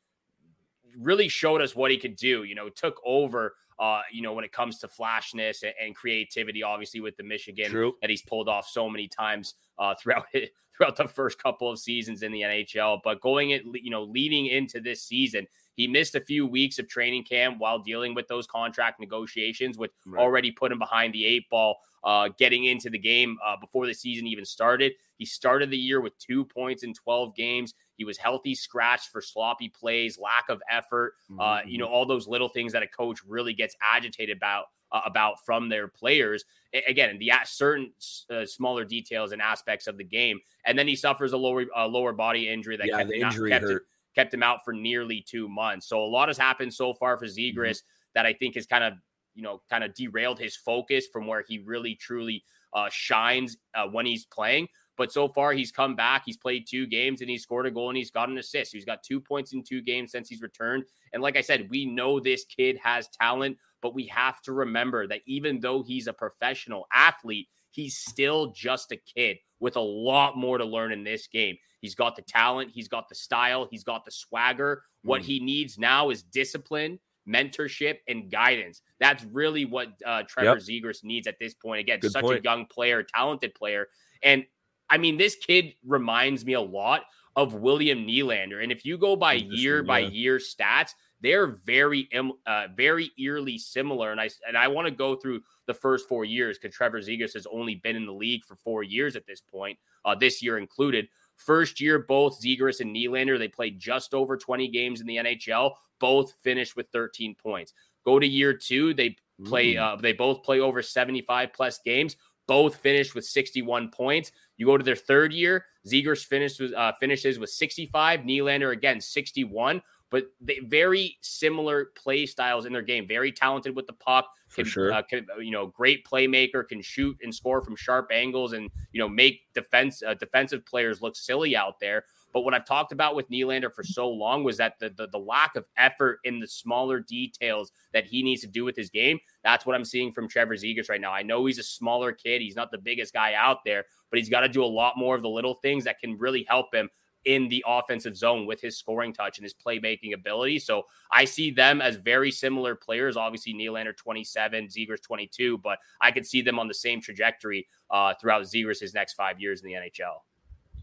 really 0.99 1.29
showed 1.29 1.61
us 1.61 1.75
what 1.75 1.91
he 1.91 1.97
could 1.97 2.17
do. 2.17 2.45
You 2.45 2.55
know, 2.55 2.69
took 2.69 3.01
over 3.05 3.55
uh, 3.79 4.01
you 4.11 4.23
know, 4.23 4.33
when 4.33 4.45
it 4.45 4.53
comes 4.53 4.79
to 4.79 4.89
flashness 4.89 5.63
and, 5.63 5.75
and 5.81 5.95
creativity, 5.95 6.63
obviously 6.63 7.01
with 7.01 7.17
the 7.17 7.23
Michigan 7.23 7.71
True. 7.71 7.95
that 8.01 8.11
he's 8.11 8.23
pulled 8.23 8.49
off 8.49 8.67
so 8.67 8.89
many 8.89 9.07
times 9.07 9.55
uh, 9.79 9.95
throughout 10.01 10.27
it, 10.33 10.53
throughout 10.77 10.97
the 10.97 11.09
first 11.09 11.43
couple 11.43 11.71
of 11.71 11.79
seasons 11.79 12.23
in 12.23 12.33
the 12.33 12.41
NHL. 12.41 13.01
But 13.05 13.21
going 13.21 13.51
it, 13.51 13.63
you 13.75 13.91
know, 13.91 14.03
leading 14.03 14.47
into 14.47 14.81
this 14.81 15.03
season, 15.03 15.47
he 15.77 15.87
missed 15.87 16.15
a 16.15 16.21
few 16.21 16.47
weeks 16.47 16.79
of 16.79 16.89
training 16.89 17.25
camp 17.25 17.59
while 17.59 17.79
dealing 17.79 18.15
with 18.15 18.27
those 18.29 18.47
contract 18.47 18.99
negotiations, 18.99 19.79
which 19.79 19.93
right. 20.07 20.21
already 20.21 20.51
put 20.51 20.73
him 20.73 20.79
behind 20.79 21.13
the 21.15 21.25
eight 21.25 21.49
ball. 21.51 21.77
Uh, 22.03 22.29
getting 22.39 22.67
into 22.67 22.89
the 22.89 22.99
game 22.99 23.37
uh, 23.45 23.57
before 23.57 23.85
the 23.85 23.93
season 23.93 24.29
even 24.29 24.45
started, 24.45 24.93
he 25.17 25.25
started 25.25 25.71
the 25.71 25.77
year 25.77 26.01
with 26.01 26.17
two 26.19 26.45
points 26.45 26.85
in 26.85 26.95
12 26.95 27.35
games. 27.35 27.75
He 27.97 28.05
was 28.05 28.17
healthy, 28.17 28.55
scratched 28.55 29.11
for 29.11 29.21
sloppy 29.21 29.69
plays, 29.69 30.19
lack 30.19 30.49
of 30.49 30.63
effort. 30.71 31.15
Mm-hmm. 31.31 31.41
Uh, 31.41 31.61
you 31.67 31.79
know, 31.79 31.87
all 31.87 32.07
those 32.07 32.29
little 32.29 32.49
things 32.49 32.73
that 32.73 32.83
a 32.83 32.87
coach 32.87 33.21
really 33.27 33.55
gets 33.55 33.75
agitated 33.83 34.37
about 34.37 34.67
uh, 34.93 35.01
about 35.05 35.45
from 35.45 35.69
their 35.69 35.89
players. 35.89 36.45
Again, 36.87 37.19
the 37.19 37.33
certain 37.45 37.93
uh, 38.31 38.45
smaller 38.47 38.85
details 38.85 39.33
and 39.33 39.43
aspects 39.43 39.87
of 39.87 39.97
the 39.97 40.05
game, 40.05 40.39
and 40.65 40.79
then 40.79 40.87
he 40.87 40.95
suffers 40.95 41.33
a 41.33 41.37
lower 41.37 41.65
lower 41.89 42.13
body 42.13 42.49
injury 42.49 42.77
that 42.77 42.87
yeah, 42.87 42.99
kept, 42.99 43.11
the 43.11 43.21
injury 43.21 43.51
kept, 43.51 43.65
hurt. 43.65 43.87
Kept 44.17 44.35
him 44.35 44.43
out 44.43 44.65
for 44.65 44.73
nearly 44.73 45.25
two 45.27 45.49
months. 45.49 45.87
So 45.87 46.03
a 46.03 46.07
lot 46.07 46.29
has 46.29 46.39
happened 46.39 46.73
so 46.75 46.95
far 46.95 47.17
for 47.17 47.27
Zegras 47.27 47.55
mm-hmm. 47.55 47.87
that 48.15 48.27
I 48.27 48.33
think 48.33 48.55
has 48.57 48.67
kind 48.67 48.83
of 48.83 48.95
you 49.35 49.43
know 49.43 49.63
kind 49.71 49.85
of 49.85 49.95
derailed 49.95 50.39
his 50.39 50.57
focus 50.57 51.07
from 51.13 51.27
where 51.27 51.45
he 51.47 51.59
really 51.59 51.95
truly 51.95 52.43
uh, 52.73 52.89
shines 52.91 53.57
uh, 53.75 53.87
when 53.87 54.07
he's 54.07 54.25
playing. 54.25 54.69
But 54.97 55.13
so 55.13 55.29
far, 55.29 55.53
he's 55.53 55.71
come 55.71 55.95
back. 55.95 56.23
He's 56.25 56.39
played 56.39 56.67
two 56.67 56.87
games 56.87 57.21
and 57.21 57.29
he 57.29 57.37
scored 57.37 57.67
a 57.67 57.71
goal 57.71 57.91
and 57.91 57.99
he's 57.99 58.11
got 58.11 58.31
an 58.31 58.39
assist. 58.39 58.73
He's 58.73 58.87
got 58.87 59.03
two 59.03 59.21
points 59.21 59.53
in 59.53 59.63
two 59.63 59.83
games 59.83 60.13
since 60.13 60.29
he's 60.29 60.41
returned. 60.41 60.85
And 61.13 61.23
like 61.23 61.37
I 61.37 61.43
said, 61.43 61.69
we 61.71 61.85
know 61.85 62.19
this 62.19 62.45
kid 62.45 62.79
has 62.83 63.09
talent, 63.09 63.59
but 63.83 63.95
we 63.95 64.07
have 64.07 64.41
to 64.43 64.53
remember 64.53 65.07
that 65.09 65.21
even 65.27 65.61
though 65.61 65.83
he's 65.83 66.07
a 66.07 66.15
professional 66.15 66.87
athlete, 66.93 67.49
he's 67.77 67.99
still 67.99 68.53
just 68.53 68.91
a 68.91 68.97
kid 68.97 69.37
with 69.61 69.77
a 69.77 69.81
lot 69.81 70.37
more 70.37 70.57
to 70.57 70.65
learn 70.65 70.93
in 70.93 71.05
this 71.05 71.27
game. 71.27 71.57
He's 71.83 71.95
got 71.95 72.17
the 72.17 72.23
talent, 72.23 72.71
he's 72.73 72.89
got 72.89 73.09
the 73.09 73.15
style, 73.15 73.69
he's 73.71 73.85
got 73.85 74.05
the 74.05 74.11
swagger. 74.11 74.83
What 75.03 75.21
mm. 75.21 75.27
he 75.27 75.41
needs 75.41 75.79
now 75.79 76.09
is 76.09 76.23
discipline, 76.23 76.99
mentorship, 77.29 77.99
and 78.09 78.31
guidance. 78.31 78.81
That's 78.99 79.25
really 79.25 79.67
what 79.67 79.89
uh, 80.05 80.23
Trevor 80.27 80.59
yep. 80.59 80.83
Zegras 80.83 81.05
needs 81.05 81.27
at 81.27 81.39
this 81.39 81.53
point. 81.55 81.81
Again, 81.81 82.01
Good 82.01 82.13
such 82.13 82.25
point. 82.25 82.41
a 82.41 82.43
young 82.43 82.65
player, 82.67 83.03
talented 83.03 83.55
player. 83.55 83.89
And 84.23 84.47
I 84.89 84.97
mean, 84.97 85.19
this 85.19 85.37
kid 85.37 85.75
reminds 85.85 86.47
me 86.47 86.55
a 86.55 86.61
lot 86.61 87.03
of 87.37 87.55
William 87.55 88.07
Nylander. 88.07 88.63
And 88.63 88.73
if 88.73 88.87
you 88.87 88.97
go 88.97 89.15
by 89.15 89.35
year 89.35 89.83
by 89.83 89.99
year 89.99 90.39
stats, 90.39 90.93
they're 91.21 91.47
very 91.47 92.09
uh, 92.47 92.67
very 92.77 93.11
eerily 93.19 93.59
similar. 93.59 94.13
And 94.13 94.21
I 94.21 94.29
and 94.47 94.57
I 94.57 94.69
want 94.69 94.87
to 94.87 94.91
go 94.91 95.15
through 95.17 95.43
the 95.67 95.75
first 95.75 96.09
four 96.09 96.25
years 96.25 96.59
because 96.59 96.75
Trevor 96.75 97.01
Zegras 97.01 97.35
has 97.35 97.47
only 97.51 97.77
been 97.77 97.97
in 97.97 98.07
the 98.07 98.13
league 98.13 98.45
for 98.45 98.55
four 98.57 98.83
years 98.83 99.17
at 99.17 99.27
this 99.27 99.41
point, 99.41 99.79
uh, 100.05 100.15
this 100.15 100.43
year 100.43 100.59
included. 100.59 101.09
First 101.37 101.81
year, 101.81 101.99
both 101.99 102.41
Zegras 102.41 102.81
and 102.81 102.95
Nylander 102.95 103.39
they 103.39 103.49
played 103.49 103.79
just 103.79 104.15
over 104.15 104.37
20 104.37 104.69
games 104.69 105.01
in 105.01 105.07
the 105.07 105.17
NHL. 105.17 105.73
Both 105.99 106.33
finished 106.43 106.77
with 106.77 106.89
13 106.89 107.35
points. 107.35 107.73
Go 108.05 108.19
to 108.19 108.27
year 108.27 108.53
two, 108.53 108.95
they 108.95 109.17
play. 109.45 109.75
Mm. 109.75 109.83
Uh, 109.83 109.97
they 109.97 110.13
both 110.13 110.43
play 110.43 110.61
over 110.61 110.83
75 110.83 111.53
plus 111.53 111.79
games. 111.85 112.17
Both 112.47 112.77
finished 112.77 113.15
with 113.15 113.25
61 113.25 113.91
points. 113.91 114.31
You 114.57 114.67
go 114.67 114.79
to 114.79 114.85
their 114.85 114.95
third 114.97 115.33
year, 115.33 115.67
Zegras 115.87 116.25
finished 116.25 116.61
with, 116.61 116.73
uh, 116.73 116.93
finishes 116.99 117.39
with 117.39 117.51
65. 117.51 118.21
Nylander 118.21 118.73
again 118.73 119.01
61, 119.01 119.83
but 120.17 120.29
they 120.41 120.61
very 120.61 121.19
similar 121.21 121.91
play 121.95 122.25
styles 122.25 122.65
in 122.65 122.73
their 122.73 122.81
game. 122.81 123.07
Very 123.07 123.31
talented 123.31 123.77
with 123.77 123.87
the 123.87 123.93
puck. 123.93 124.27
Can, 124.55 124.65
For 124.65 124.71
sure. 124.71 124.93
Uh, 124.95 125.03
can, 125.03 125.27
you 125.41 125.51
know, 125.51 125.67
great 125.67 126.07
playmaker, 126.07 126.67
can 126.67 126.81
shoot 126.81 127.19
and 127.23 127.35
score 127.35 127.61
from 127.61 127.77
sharp 127.77 128.09
angles, 128.11 128.55
and 128.55 128.71
you 128.93 128.99
know 128.99 129.11
make 129.11 129.43
defense 129.53 130.03
uh, 130.03 130.15
defensive 130.15 130.65
players 130.65 131.03
look 131.03 131.17
silly 131.17 131.55
out 131.55 131.81
there. 131.81 132.05
But 132.33 132.45
what 132.45 132.55
I've 132.55 132.65
talked 132.65 132.93
about 132.93 133.15
with 133.15 133.29
Nylander 133.29 133.71
for 133.71 133.85
so 133.85 134.09
long 134.09 134.43
was 134.43 134.57
that 134.57 134.79
the, 134.79 134.89
the, 134.89 135.07
the 135.09 135.19
lack 135.19 135.55
of 135.55 135.67
effort 135.77 136.21
in 136.25 136.41
the 136.41 136.49
smaller 136.49 137.01
details 137.01 137.71
that 137.93 138.07
he 138.07 138.23
needs 138.23 138.41
to 138.41 138.47
do 138.47 138.65
with 138.65 138.75
his 138.75 138.89
game. 138.89 139.19
That's 139.45 139.67
what 139.67 139.77
I'm 139.77 139.85
seeing 139.85 140.13
from 140.13 140.29
Trevor 140.29 140.55
Zegras 140.55 140.89
right 140.89 141.01
now. 141.01 141.13
I 141.13 141.23
know 141.23 141.45
he's 141.45 141.59
a 141.59 141.63
smaller 141.63 142.13
kid. 142.13 142.41
He's 142.41 142.57
not 142.57 142.71
the 142.71 142.79
biggest 142.79 143.13
guy 143.13 143.35
out 143.35 143.59
there, 143.67 143.85
but 144.11 144.19
he's 144.19 144.31
got 144.31 144.41
to 144.41 144.49
do 144.49 144.65
a 144.65 144.67
lot 144.67 144.95
more 144.97 145.15
of 145.15 145.21
the 145.21 145.29
little 145.29 145.57
things 145.57 145.85
that 145.85 145.99
can 145.99 146.17
really 146.17 146.47
help 146.49 146.75
him 146.75 146.89
in 147.27 147.49
the 147.49 147.63
offensive 147.67 148.17
zone 148.17 148.47
with 148.47 148.61
his 148.61 148.79
scoring 148.79 149.13
touch 149.13 149.39
and 149.39 149.45
his 149.45 149.55
playmaking 149.55 150.15
ability. 150.15 150.59
So 150.59 150.85
I 151.13 151.25
see 151.25 151.51
them 151.51 151.83
as 151.83 151.97
very 151.97 152.31
similar 152.31 152.75
players. 152.75 153.17
Obviously, 153.17 153.53
Nylander 153.53 153.97
27, 153.97 154.69
Zegras 154.69 155.03
22, 155.03 155.59
but 155.59 155.79
I 156.01 156.13
could 156.13 156.27
see 156.27 156.41
them 156.41 156.59
on 156.59 156.69
the 156.69 156.75
same 156.75 157.01
trajectory 157.01 157.67
uh, 157.91 158.15
throughout 158.21 158.47
his 158.47 158.95
next 158.95 159.15
five 159.15 159.41
years 159.41 159.63
in 159.63 159.69
the 159.69 159.75
NHL 159.75 160.21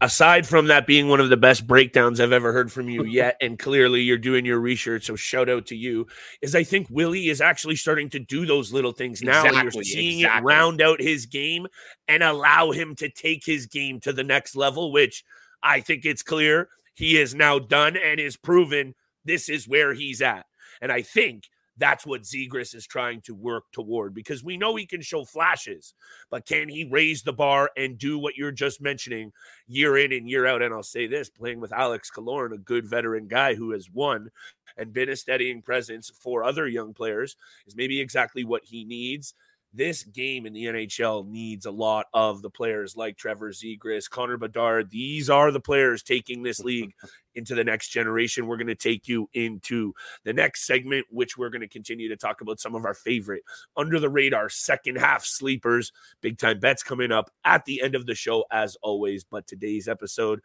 aside 0.00 0.46
from 0.46 0.66
that 0.66 0.86
being 0.86 1.08
one 1.08 1.20
of 1.20 1.28
the 1.28 1.36
best 1.36 1.66
breakdowns 1.66 2.20
I've 2.20 2.32
ever 2.32 2.52
heard 2.52 2.70
from 2.70 2.88
you 2.88 3.04
yet, 3.04 3.36
and 3.40 3.58
clearly 3.58 4.02
you're 4.02 4.18
doing 4.18 4.44
your 4.44 4.58
research, 4.58 5.06
so 5.06 5.16
shout 5.16 5.48
out 5.48 5.66
to 5.66 5.76
you, 5.76 6.06
is 6.42 6.54
I 6.54 6.64
think 6.64 6.88
Willie 6.90 7.28
is 7.28 7.40
actually 7.40 7.76
starting 7.76 8.10
to 8.10 8.18
do 8.18 8.46
those 8.46 8.72
little 8.72 8.92
things 8.92 9.22
now. 9.22 9.44
Exactly, 9.44 9.70
you're 9.74 9.84
seeing 9.84 10.18
exactly. 10.20 10.40
it 10.40 10.44
round 10.44 10.82
out 10.82 11.00
his 11.00 11.26
game 11.26 11.66
and 12.08 12.22
allow 12.22 12.70
him 12.70 12.94
to 12.96 13.08
take 13.08 13.44
his 13.44 13.66
game 13.66 14.00
to 14.00 14.12
the 14.12 14.24
next 14.24 14.56
level, 14.56 14.92
which 14.92 15.24
I 15.64 15.80
think 15.80 16.04
it's 16.04 16.22
clear 16.22 16.68
he 16.94 17.16
is 17.16 17.34
now 17.34 17.58
done 17.58 17.96
and 17.96 18.20
is 18.20 18.36
proven 18.36 18.94
this 19.24 19.48
is 19.48 19.66
where 19.66 19.94
he's 19.94 20.22
at. 20.22 20.46
And 20.80 20.92
I 20.92 21.02
think 21.02 21.48
That's 21.76 22.06
what 22.06 22.22
Zegras 22.22 22.74
is 22.74 22.86
trying 22.86 23.20
to 23.22 23.34
work 23.34 23.64
toward 23.72 24.14
because 24.14 24.44
we 24.44 24.56
know 24.56 24.76
he 24.76 24.86
can 24.86 25.02
show 25.02 25.24
flashes, 25.24 25.94
but 26.30 26.46
can 26.46 26.68
he 26.68 26.84
raise 26.84 27.22
the 27.22 27.32
bar 27.32 27.70
and 27.76 27.98
do 27.98 28.18
what 28.18 28.36
you're 28.36 28.52
just 28.52 28.80
mentioning 28.80 29.32
year 29.66 29.96
in 29.96 30.12
and 30.12 30.28
year 30.28 30.46
out? 30.46 30.62
And 30.62 30.72
I'll 30.72 30.84
say 30.84 31.06
this 31.06 31.28
playing 31.28 31.60
with 31.60 31.72
Alex 31.72 32.10
Killorn, 32.14 32.54
a 32.54 32.58
good 32.58 32.86
veteran 32.86 33.26
guy 33.26 33.54
who 33.54 33.72
has 33.72 33.90
won 33.90 34.30
and 34.76 34.92
been 34.92 35.08
a 35.08 35.16
steadying 35.16 35.62
presence 35.62 36.10
for 36.10 36.44
other 36.44 36.68
young 36.68 36.94
players, 36.94 37.36
is 37.66 37.76
maybe 37.76 38.00
exactly 38.00 38.44
what 38.44 38.62
he 38.64 38.84
needs 38.84 39.34
this 39.74 40.02
game 40.04 40.46
in 40.46 40.52
the 40.52 40.64
NHL 40.64 41.28
needs 41.28 41.66
a 41.66 41.70
lot 41.70 42.06
of 42.14 42.42
the 42.42 42.50
players 42.50 42.96
like 42.96 43.16
Trevor 43.16 43.50
Zegras, 43.50 44.08
Connor 44.08 44.36
Bedard. 44.36 44.90
These 44.90 45.28
are 45.28 45.50
the 45.50 45.60
players 45.60 46.02
taking 46.02 46.42
this 46.42 46.60
league 46.60 46.92
into 47.34 47.54
the 47.54 47.64
next 47.64 47.88
generation. 47.88 48.46
We're 48.46 48.56
going 48.56 48.66
to 48.68 48.74
take 48.74 49.08
you 49.08 49.28
into 49.34 49.92
the 50.24 50.32
next 50.32 50.66
segment, 50.66 51.06
which 51.10 51.36
we're 51.36 51.50
going 51.50 51.62
to 51.62 51.68
continue 51.68 52.08
to 52.08 52.16
talk 52.16 52.40
about 52.40 52.60
some 52.60 52.74
of 52.74 52.84
our 52.84 52.94
favorite 52.94 53.42
under 53.76 53.98
the 53.98 54.08
radar 54.08 54.48
second 54.48 54.96
half 54.96 55.24
sleepers. 55.24 55.92
Big 56.20 56.38
time 56.38 56.60
bets 56.60 56.82
coming 56.82 57.12
up 57.12 57.30
at 57.44 57.64
the 57.64 57.82
end 57.82 57.94
of 57.94 58.06
the 58.06 58.14
show, 58.14 58.44
as 58.50 58.76
always. 58.82 59.24
But 59.24 59.46
today's 59.46 59.88
episode 59.88 60.40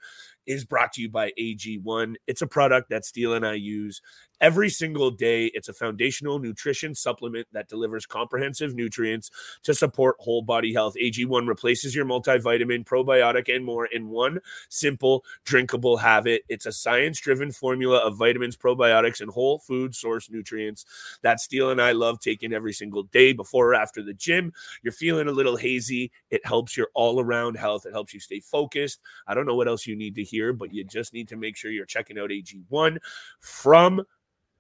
is 0.45 0.65
brought 0.65 0.93
to 0.93 1.01
you 1.01 1.09
by 1.09 1.31
AG1. 1.39 2.15
It's 2.27 2.41
a 2.41 2.47
product 2.47 2.89
that 2.89 3.05
Steele 3.05 3.35
and 3.35 3.45
I 3.45 3.53
use 3.53 4.01
every 4.41 4.69
single 4.69 5.11
day. 5.11 5.45
It's 5.53 5.69
a 5.69 5.73
foundational 5.73 6.39
nutrition 6.39 6.95
supplement 6.95 7.47
that 7.51 7.67
delivers 7.67 8.05
comprehensive 8.05 8.73
nutrients 8.73 9.29
to 9.63 9.73
support 9.73 10.15
whole 10.19 10.41
body 10.41 10.73
health. 10.73 10.95
AG1 11.01 11.47
replaces 11.47 11.95
your 11.95 12.05
multivitamin, 12.05 12.85
probiotic, 12.85 13.53
and 13.53 13.63
more 13.63 13.85
in 13.85 14.09
one 14.09 14.39
simple, 14.69 15.23
drinkable 15.45 15.97
habit. 15.97 16.43
It's 16.49 16.65
a 16.65 16.71
science 16.81 17.19
driven 17.19 17.51
formula 17.51 17.97
of 17.97 18.17
vitamins, 18.17 18.57
probiotics, 18.57 19.21
and 19.21 19.31
whole 19.31 19.59
food 19.59 19.95
source 19.95 20.29
nutrients 20.29 20.85
that 21.21 21.39
Steele 21.39 21.71
and 21.71 21.81
I 21.81 21.91
love 21.91 22.19
taking 22.19 22.53
every 22.53 22.73
single 22.73 23.03
day 23.03 23.33
before 23.33 23.69
or 23.69 23.75
after 23.75 24.01
the 24.01 24.13
gym. 24.13 24.53
You're 24.83 24.93
feeling 24.93 25.27
a 25.27 25.31
little 25.31 25.57
hazy. 25.57 26.11
It 26.29 26.45
helps 26.45 26.77
your 26.77 26.87
all 26.93 27.19
around 27.19 27.55
health. 27.55 27.85
It 27.85 27.93
helps 27.93 28.13
you 28.13 28.19
stay 28.19 28.39
focused. 28.39 28.99
I 29.27 29.33
don't 29.33 29.45
know 29.45 29.55
what 29.55 29.67
else 29.67 29.85
you 29.85 29.95
need 29.95 30.15
to 30.15 30.23
hear, 30.23 30.53
but 30.53 30.73
you 30.73 30.83
just 30.83 31.13
need 31.13 31.27
to 31.29 31.37
make 31.37 31.55
sure 31.55 31.71
you're 31.71 31.85
checking 31.85 32.17
out 32.17 32.29
AG1 32.29 32.97
from 33.39 34.03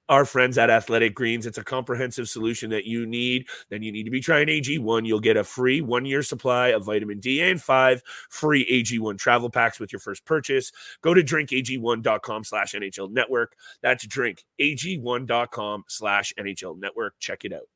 our 0.09 0.25
friends 0.25 0.57
at 0.57 0.69
Athletic 0.69 1.15
Greens. 1.15 1.45
It's 1.45 1.57
a 1.57 1.63
comprehensive 1.63 2.27
solution 2.27 2.69
that 2.71 2.85
you 2.85 3.05
need. 3.05 3.47
Then 3.69 3.83
you 3.83 3.91
need 3.91 4.03
to 4.03 4.11
be 4.11 4.19
trying 4.19 4.47
AG1. 4.47 5.07
You'll 5.07 5.19
get 5.19 5.37
a 5.37 5.43
free 5.43 5.81
one 5.81 6.05
year 6.05 6.23
supply 6.23 6.69
of 6.69 6.85
vitamin 6.85 7.19
D 7.19 7.41
and 7.41 7.61
five 7.61 8.03
free 8.29 8.65
AG1 8.69 9.17
travel 9.17 9.49
packs 9.49 9.79
with 9.79 9.93
your 9.93 9.99
first 9.99 10.25
purchase. 10.25 10.71
Go 11.01 11.13
to 11.13 11.23
drinkag1.com 11.23 12.43
slash 12.43 12.73
NHL 12.73 13.11
network. 13.11 13.55
That's 13.81 14.05
drinkag1.com 14.05 15.83
slash 15.87 16.33
NHL 16.37 16.79
network. 16.79 17.13
Check 17.19 17.45
it 17.45 17.53
out. 17.53 17.69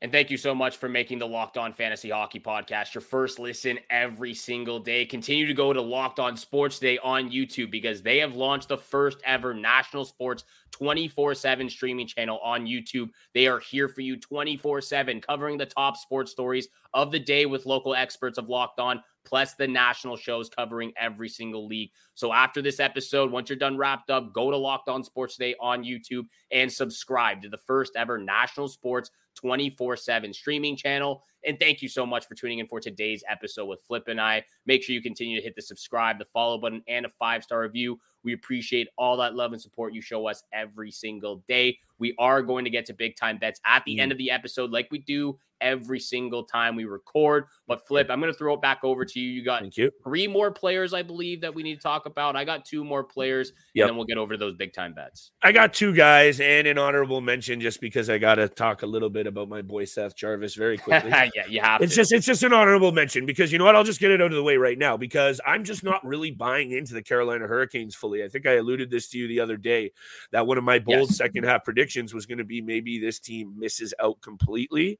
And 0.00 0.12
thank 0.12 0.30
you 0.30 0.36
so 0.36 0.54
much 0.54 0.76
for 0.76 0.88
making 0.88 1.18
the 1.18 1.26
Locked 1.26 1.58
On 1.58 1.72
Fantasy 1.72 2.10
Hockey 2.10 2.38
Podcast 2.38 2.94
your 2.94 3.00
first 3.00 3.40
listen 3.40 3.80
every 3.90 4.32
single 4.32 4.78
day. 4.78 5.04
Continue 5.04 5.44
to 5.44 5.54
go 5.54 5.72
to 5.72 5.82
Locked 5.82 6.20
On 6.20 6.36
Sports 6.36 6.78
Day 6.78 6.98
on 6.98 7.30
YouTube 7.30 7.72
because 7.72 8.00
they 8.00 8.18
have 8.18 8.36
launched 8.36 8.68
the 8.68 8.78
first 8.78 9.18
ever 9.24 9.52
national 9.52 10.04
sports 10.04 10.44
24 10.70 11.34
7 11.34 11.68
streaming 11.68 12.06
channel 12.06 12.38
on 12.44 12.64
YouTube. 12.64 13.08
They 13.34 13.48
are 13.48 13.58
here 13.58 13.88
for 13.88 14.02
you 14.02 14.16
24 14.16 14.82
7, 14.82 15.20
covering 15.20 15.58
the 15.58 15.66
top 15.66 15.96
sports 15.96 16.30
stories 16.30 16.68
of 16.94 17.10
the 17.10 17.18
day 17.18 17.46
with 17.46 17.66
local 17.66 17.96
experts 17.96 18.38
of 18.38 18.48
Locked 18.48 18.78
On, 18.78 19.02
plus 19.24 19.54
the 19.54 19.66
national 19.66 20.16
shows 20.16 20.48
covering 20.48 20.92
every 20.96 21.28
single 21.28 21.66
league. 21.66 21.90
So 22.14 22.32
after 22.32 22.62
this 22.62 22.78
episode, 22.78 23.32
once 23.32 23.50
you're 23.50 23.58
done 23.58 23.76
wrapped 23.76 24.10
up, 24.10 24.32
go 24.32 24.52
to 24.52 24.56
Locked 24.56 24.88
On 24.88 25.02
Sports 25.02 25.36
Day 25.36 25.56
on 25.60 25.82
YouTube 25.82 26.26
and 26.52 26.72
subscribe 26.72 27.42
to 27.42 27.48
the 27.48 27.58
first 27.58 27.96
ever 27.96 28.16
national 28.16 28.68
sports 28.68 29.10
24 29.38 29.96
7 29.96 30.32
streaming 30.32 30.76
channel. 30.76 31.22
And 31.46 31.58
thank 31.60 31.80
you 31.80 31.88
so 31.88 32.04
much 32.04 32.26
for 32.26 32.34
tuning 32.34 32.58
in 32.58 32.66
for 32.66 32.80
today's 32.80 33.22
episode 33.28 33.66
with 33.66 33.80
Flip 33.82 34.08
and 34.08 34.20
I. 34.20 34.44
Make 34.66 34.82
sure 34.82 34.94
you 34.94 35.00
continue 35.00 35.36
to 35.36 35.42
hit 35.42 35.54
the 35.54 35.62
subscribe, 35.62 36.18
the 36.18 36.24
follow 36.24 36.58
button, 36.58 36.82
and 36.88 37.06
a 37.06 37.08
five 37.08 37.44
star 37.44 37.60
review. 37.60 37.98
We 38.24 38.32
appreciate 38.32 38.88
all 38.98 39.16
that 39.18 39.34
love 39.34 39.52
and 39.52 39.62
support 39.62 39.94
you 39.94 40.02
show 40.02 40.26
us 40.26 40.42
every 40.52 40.90
single 40.90 41.44
day. 41.46 41.78
We 41.98 42.14
are 42.18 42.42
going 42.42 42.64
to 42.64 42.70
get 42.70 42.86
to 42.86 42.94
big 42.94 43.16
time 43.16 43.38
bets 43.38 43.60
at 43.64 43.84
the 43.84 43.96
mm. 43.96 44.00
end 44.00 44.12
of 44.12 44.18
the 44.18 44.30
episode, 44.30 44.70
like 44.70 44.88
we 44.90 44.98
do 44.98 45.38
every 45.60 46.00
single 46.00 46.44
time 46.44 46.76
we 46.76 46.84
record. 46.84 47.46
But 47.66 47.86
Flip, 47.86 48.08
I'm 48.10 48.20
going 48.20 48.32
to 48.32 48.38
throw 48.38 48.54
it 48.54 48.62
back 48.62 48.80
over 48.82 49.04
to 49.04 49.20
you. 49.20 49.30
You 49.30 49.44
got 49.44 49.60
Thank 49.60 49.76
you. 49.76 49.90
three 50.04 50.26
more 50.26 50.50
players, 50.50 50.94
I 50.94 51.02
believe, 51.02 51.40
that 51.42 51.54
we 51.54 51.62
need 51.62 51.76
to 51.76 51.80
talk 51.80 52.06
about. 52.06 52.36
I 52.36 52.44
got 52.44 52.64
two 52.64 52.84
more 52.84 53.04
players, 53.04 53.52
yep. 53.74 53.84
and 53.84 53.90
then 53.90 53.96
we'll 53.96 54.06
get 54.06 54.18
over 54.18 54.34
to 54.34 54.38
those 54.38 54.54
big 54.54 54.72
time 54.72 54.94
bets. 54.94 55.32
I 55.42 55.52
got 55.52 55.74
two 55.74 55.94
guys 55.94 56.40
and 56.40 56.66
an 56.66 56.78
honorable 56.78 57.20
mention 57.20 57.60
just 57.60 57.80
because 57.80 58.10
I 58.10 58.18
got 58.18 58.36
to 58.36 58.48
talk 58.48 58.82
a 58.82 58.86
little 58.86 59.10
bit 59.10 59.26
about 59.26 59.48
my 59.48 59.62
boy 59.62 59.84
Seth 59.84 60.16
Jarvis 60.16 60.54
very 60.54 60.78
quickly. 60.78 61.10
yeah, 61.10 61.46
you 61.48 61.60
have. 61.60 61.82
It's 61.82 61.94
to. 61.94 62.00
just 62.00 62.12
it's 62.12 62.26
just 62.26 62.42
an 62.42 62.52
honorable 62.52 62.92
mention 62.92 63.26
because 63.26 63.52
you 63.52 63.58
know 63.58 63.64
what? 63.64 63.76
I'll 63.76 63.84
just 63.84 64.00
get 64.00 64.10
it 64.10 64.20
out 64.20 64.30
of 64.30 64.36
the 64.36 64.42
way 64.42 64.56
right 64.56 64.78
now 64.78 64.96
because 64.96 65.40
I'm 65.46 65.64
just 65.64 65.84
not 65.84 66.04
really 66.04 66.30
buying 66.30 66.72
into 66.72 66.94
the 66.94 67.02
Carolina 67.02 67.46
Hurricanes 67.46 67.94
fully. 67.94 68.24
I 68.24 68.28
think 68.28 68.46
I 68.46 68.54
alluded 68.54 68.90
this 68.90 69.08
to 69.10 69.18
you 69.18 69.28
the 69.28 69.40
other 69.40 69.56
day 69.56 69.92
that 70.32 70.46
one 70.46 70.58
of 70.58 70.64
my 70.64 70.78
bold 70.78 71.08
yes. 71.08 71.16
second 71.16 71.44
half 71.44 71.64
predictions 71.64 71.87
was 71.96 72.26
going 72.26 72.38
to 72.38 72.44
be 72.44 72.60
maybe 72.60 72.98
this 72.98 73.18
team 73.18 73.54
misses 73.58 73.94
out 74.00 74.20
completely. 74.20 74.98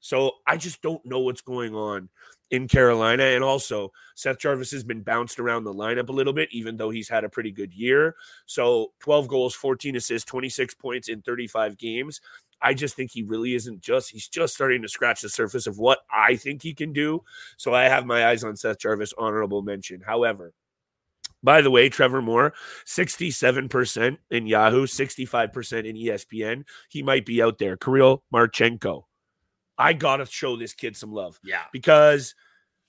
So 0.00 0.32
I 0.46 0.58
just 0.58 0.82
don't 0.82 1.04
know 1.06 1.20
what's 1.20 1.40
going 1.40 1.74
on 1.74 2.10
in 2.50 2.68
Carolina. 2.68 3.24
And 3.24 3.42
also, 3.42 3.90
Seth 4.14 4.38
Jarvis 4.38 4.70
has 4.72 4.84
been 4.84 5.00
bounced 5.00 5.40
around 5.40 5.64
the 5.64 5.72
lineup 5.72 6.10
a 6.10 6.12
little 6.12 6.34
bit, 6.34 6.50
even 6.52 6.76
though 6.76 6.90
he's 6.90 7.08
had 7.08 7.24
a 7.24 7.30
pretty 7.30 7.50
good 7.50 7.72
year. 7.72 8.14
So 8.44 8.92
12 9.00 9.28
goals, 9.28 9.54
14 9.54 9.96
assists, 9.96 10.28
26 10.28 10.74
points 10.74 11.08
in 11.08 11.22
35 11.22 11.78
games. 11.78 12.20
I 12.60 12.74
just 12.74 12.96
think 12.96 13.12
he 13.12 13.22
really 13.22 13.54
isn't 13.54 13.80
just, 13.80 14.10
he's 14.10 14.28
just 14.28 14.54
starting 14.54 14.82
to 14.82 14.88
scratch 14.88 15.22
the 15.22 15.30
surface 15.30 15.66
of 15.66 15.78
what 15.78 16.00
I 16.12 16.36
think 16.36 16.62
he 16.62 16.74
can 16.74 16.92
do. 16.92 17.22
So 17.56 17.74
I 17.74 17.84
have 17.84 18.04
my 18.04 18.26
eyes 18.26 18.44
on 18.44 18.56
Seth 18.56 18.78
Jarvis, 18.80 19.14
honorable 19.16 19.62
mention. 19.62 20.02
However, 20.02 20.52
by 21.44 21.60
the 21.60 21.70
way, 21.70 21.88
Trevor 21.88 22.22
Moore, 22.22 22.54
67% 22.86 24.16
in 24.30 24.46
Yahoo, 24.46 24.86
65% 24.86 25.84
in 25.84 25.96
ESPN. 25.96 26.64
He 26.88 27.02
might 27.02 27.26
be 27.26 27.42
out 27.42 27.58
there. 27.58 27.76
Kirill 27.76 28.24
Marchenko, 28.32 29.02
I 29.76 29.92
got 29.92 30.16
to 30.16 30.26
show 30.26 30.56
this 30.56 30.72
kid 30.72 30.96
some 30.96 31.12
love. 31.12 31.38
Yeah. 31.44 31.64
Because 31.72 32.34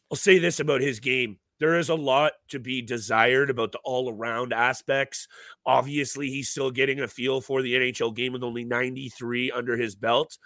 I'll 0.10 0.18
say 0.18 0.40
this 0.40 0.60
about 0.60 0.82
his 0.82 1.00
game. 1.00 1.38
There 1.60 1.78
is 1.78 1.90
a 1.90 1.96
lot 1.96 2.34
to 2.50 2.60
be 2.60 2.82
desired 2.82 3.50
about 3.50 3.72
the 3.72 3.80
all 3.84 4.10
around 4.10 4.54
aspects. 4.54 5.28
Obviously, 5.66 6.30
he's 6.30 6.50
still 6.50 6.72
getting 6.72 7.00
a 7.00 7.08
feel 7.08 7.42
for 7.42 7.62
the 7.62 7.76
NHL 7.76 8.16
game 8.16 8.34
with 8.34 8.44
only 8.44 8.66
93 8.66 9.52
under 9.52 9.78
his 9.78 9.96
belt. 9.96 10.38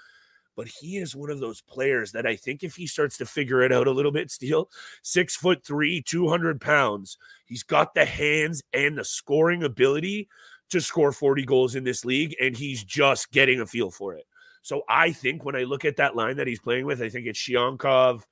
But 0.60 0.68
he 0.68 0.98
is 0.98 1.16
one 1.16 1.30
of 1.30 1.40
those 1.40 1.62
players 1.62 2.12
that 2.12 2.28
I 2.28 2.36
think 2.36 2.66
if 2.66 2.76
he 2.76 2.86
starts 2.86 3.18
to 3.20 3.26
figure 3.26 3.62
it 3.62 3.72
out 3.72 3.88
a 3.88 3.92
little 3.92 4.12
bit, 4.12 4.30
still 4.30 4.70
six 5.04 5.34
foot 5.38 5.64
three, 5.64 6.02
200 6.02 6.60
pounds, 6.60 7.18
he's 7.46 7.64
got 7.64 7.94
the 7.94 8.04
hands 8.04 8.62
and 8.74 8.98
the 8.98 9.06
scoring 9.06 9.64
ability 9.64 10.28
to 10.72 10.82
score 10.82 11.14
40 11.14 11.46
goals 11.46 11.76
in 11.76 11.86
this 11.86 12.04
league. 12.04 12.36
And 12.42 12.58
he's 12.58 12.84
just 12.84 13.32
getting 13.32 13.62
a 13.62 13.66
feel 13.66 13.90
for 13.90 14.16
it. 14.16 14.26
So 14.62 14.82
I 14.90 15.14
think 15.14 15.46
when 15.46 15.56
I 15.56 15.64
look 15.64 15.86
at 15.86 15.96
that 15.96 16.18
line 16.18 16.36
that 16.36 16.48
he's 16.48 16.60
playing 16.60 16.86
with, 16.86 17.02
I 17.02 17.08
think 17.08 17.26
it's 17.26 17.40
Chinakhov, 17.40 18.24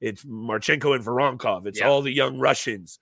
it's 0.00 0.24
Marchenko 0.24 0.94
and 0.94 1.04
Voronkov, 1.04 1.66
it's 1.66 1.80
yeah. 1.80 1.88
all 1.88 2.00
the 2.00 2.14
young 2.14 2.38
Russians. 2.38 3.00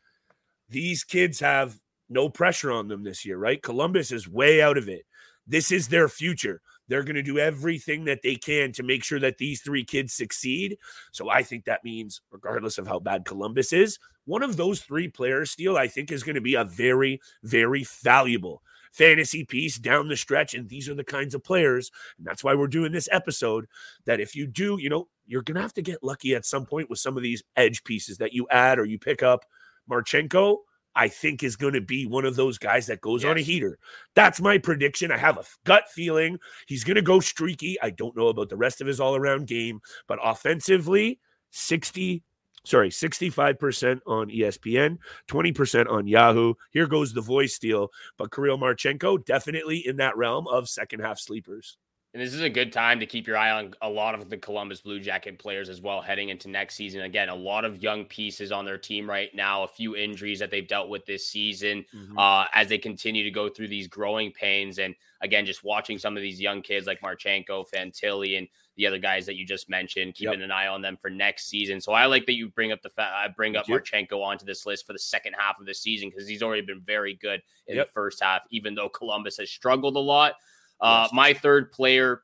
These 0.70 1.04
kids 1.04 1.38
have 1.40 1.78
no 2.08 2.30
pressure 2.30 2.72
on 2.72 2.88
them 2.88 3.04
this 3.04 3.26
year, 3.26 3.36
right? 3.36 3.62
Columbus 3.62 4.10
is 4.10 4.26
way 4.26 4.62
out 4.62 4.78
of 4.78 4.88
it. 4.88 5.04
This 5.46 5.70
is 5.70 5.88
their 5.88 6.08
future. 6.08 6.62
They're 6.90 7.04
going 7.04 7.14
to 7.14 7.22
do 7.22 7.38
everything 7.38 8.04
that 8.06 8.20
they 8.22 8.34
can 8.34 8.72
to 8.72 8.82
make 8.82 9.04
sure 9.04 9.20
that 9.20 9.38
these 9.38 9.60
three 9.60 9.84
kids 9.84 10.12
succeed. 10.12 10.76
So 11.12 11.30
I 11.30 11.44
think 11.44 11.64
that 11.64 11.84
means, 11.84 12.20
regardless 12.32 12.78
of 12.78 12.88
how 12.88 12.98
bad 12.98 13.24
Columbus 13.24 13.72
is, 13.72 14.00
one 14.24 14.42
of 14.42 14.56
those 14.56 14.80
three 14.80 15.06
players, 15.06 15.52
Steele, 15.52 15.76
I 15.76 15.86
think 15.86 16.10
is 16.10 16.24
going 16.24 16.34
to 16.34 16.40
be 16.40 16.56
a 16.56 16.64
very, 16.64 17.20
very 17.44 17.86
valuable 18.02 18.62
fantasy 18.90 19.44
piece 19.44 19.78
down 19.78 20.08
the 20.08 20.16
stretch. 20.16 20.52
And 20.54 20.68
these 20.68 20.88
are 20.88 20.94
the 20.94 21.04
kinds 21.04 21.32
of 21.36 21.44
players. 21.44 21.92
And 22.18 22.26
that's 22.26 22.42
why 22.42 22.54
we're 22.54 22.66
doing 22.66 22.90
this 22.90 23.08
episode. 23.12 23.66
That 24.06 24.18
if 24.18 24.34
you 24.34 24.48
do, 24.48 24.76
you 24.80 24.88
know, 24.88 25.06
you're 25.28 25.42
going 25.42 25.54
to 25.54 25.62
have 25.62 25.74
to 25.74 25.82
get 25.82 26.02
lucky 26.02 26.34
at 26.34 26.44
some 26.44 26.66
point 26.66 26.90
with 26.90 26.98
some 26.98 27.16
of 27.16 27.22
these 27.22 27.44
edge 27.54 27.84
pieces 27.84 28.18
that 28.18 28.32
you 28.32 28.48
add 28.50 28.80
or 28.80 28.84
you 28.84 28.98
pick 28.98 29.22
up. 29.22 29.44
Marchenko, 29.88 30.58
I 31.00 31.08
think 31.08 31.42
is 31.42 31.56
going 31.56 31.72
to 31.72 31.80
be 31.80 32.04
one 32.04 32.26
of 32.26 32.36
those 32.36 32.58
guys 32.58 32.86
that 32.88 33.00
goes 33.00 33.22
yes. 33.22 33.30
on 33.30 33.38
a 33.38 33.40
heater. 33.40 33.78
That's 34.14 34.38
my 34.38 34.58
prediction. 34.58 35.10
I 35.10 35.16
have 35.16 35.38
a 35.38 35.44
gut 35.64 35.84
feeling 35.88 36.36
he's 36.66 36.84
going 36.84 36.96
to 36.96 37.02
go 37.02 37.20
streaky. 37.20 37.80
I 37.80 37.88
don't 37.88 38.14
know 38.14 38.28
about 38.28 38.50
the 38.50 38.58
rest 38.58 38.82
of 38.82 38.86
his 38.86 39.00
all 39.00 39.16
around 39.16 39.46
game, 39.46 39.80
but 40.06 40.18
offensively, 40.22 41.18
60 41.52 42.22
sorry, 42.66 42.90
65% 42.90 44.00
on 44.06 44.28
ESPN, 44.28 44.98
20% 45.28 45.90
on 45.90 46.06
Yahoo. 46.06 46.52
Here 46.70 46.86
goes 46.86 47.14
the 47.14 47.22
voice 47.22 47.58
deal. 47.58 47.88
But 48.18 48.30
Kirill 48.30 48.58
Marchenko, 48.58 49.24
definitely 49.24 49.78
in 49.78 49.96
that 49.96 50.18
realm 50.18 50.46
of 50.48 50.68
second 50.68 51.00
half 51.00 51.18
sleepers. 51.18 51.78
And 52.12 52.20
this 52.20 52.34
is 52.34 52.40
a 52.40 52.50
good 52.50 52.72
time 52.72 52.98
to 52.98 53.06
keep 53.06 53.28
your 53.28 53.36
eye 53.36 53.52
on 53.52 53.72
a 53.82 53.88
lot 53.88 54.16
of 54.16 54.28
the 54.28 54.36
Columbus 54.36 54.80
Blue 54.80 54.98
Jacket 54.98 55.38
players 55.38 55.68
as 55.68 55.80
well 55.80 56.00
heading 56.00 56.30
into 56.30 56.48
next 56.48 56.74
season. 56.74 57.02
Again, 57.02 57.28
a 57.28 57.34
lot 57.34 57.64
of 57.64 57.84
young 57.84 58.04
pieces 58.04 58.50
on 58.50 58.64
their 58.64 58.78
team 58.78 59.08
right 59.08 59.32
now, 59.32 59.62
a 59.62 59.68
few 59.68 59.94
injuries 59.94 60.40
that 60.40 60.50
they've 60.50 60.66
dealt 60.66 60.88
with 60.88 61.06
this 61.06 61.28
season 61.28 61.84
mm-hmm. 61.94 62.18
uh, 62.18 62.46
as 62.52 62.68
they 62.68 62.78
continue 62.78 63.22
to 63.22 63.30
go 63.30 63.48
through 63.48 63.68
these 63.68 63.86
growing 63.86 64.32
pains. 64.32 64.80
And 64.80 64.96
again, 65.20 65.46
just 65.46 65.62
watching 65.62 65.98
some 65.98 66.16
of 66.16 66.22
these 66.22 66.40
young 66.40 66.62
kids 66.62 66.88
like 66.88 67.00
Marchenko, 67.00 67.64
Fantilli, 67.72 68.38
and 68.38 68.48
the 68.76 68.88
other 68.88 68.98
guys 68.98 69.24
that 69.26 69.36
you 69.36 69.46
just 69.46 69.68
mentioned, 69.68 70.16
keeping 70.16 70.40
yep. 70.40 70.46
an 70.46 70.50
eye 70.50 70.66
on 70.66 70.82
them 70.82 70.96
for 71.00 71.10
next 71.10 71.48
season. 71.48 71.80
So 71.80 71.92
I 71.92 72.06
like 72.06 72.26
that 72.26 72.34
you 72.34 72.48
bring 72.48 72.72
up 72.72 72.82
the 72.82 72.88
fa- 72.88 73.12
I 73.14 73.28
bring 73.28 73.54
up 73.54 73.66
Marchenko 73.66 74.20
onto 74.20 74.44
this 74.44 74.66
list 74.66 74.84
for 74.84 74.94
the 74.94 74.98
second 74.98 75.34
half 75.38 75.60
of 75.60 75.66
the 75.66 75.74
season 75.74 76.08
because 76.08 76.26
he's 76.26 76.42
already 76.42 76.62
been 76.62 76.80
very 76.80 77.14
good 77.14 77.40
in 77.68 77.76
yep. 77.76 77.86
the 77.86 77.92
first 77.92 78.20
half, 78.20 78.42
even 78.50 78.74
though 78.74 78.88
Columbus 78.88 79.36
has 79.36 79.48
struggled 79.48 79.94
a 79.94 80.00
lot. 80.00 80.34
Uh. 80.80 81.08
My 81.12 81.34
third 81.34 81.72
player, 81.72 82.22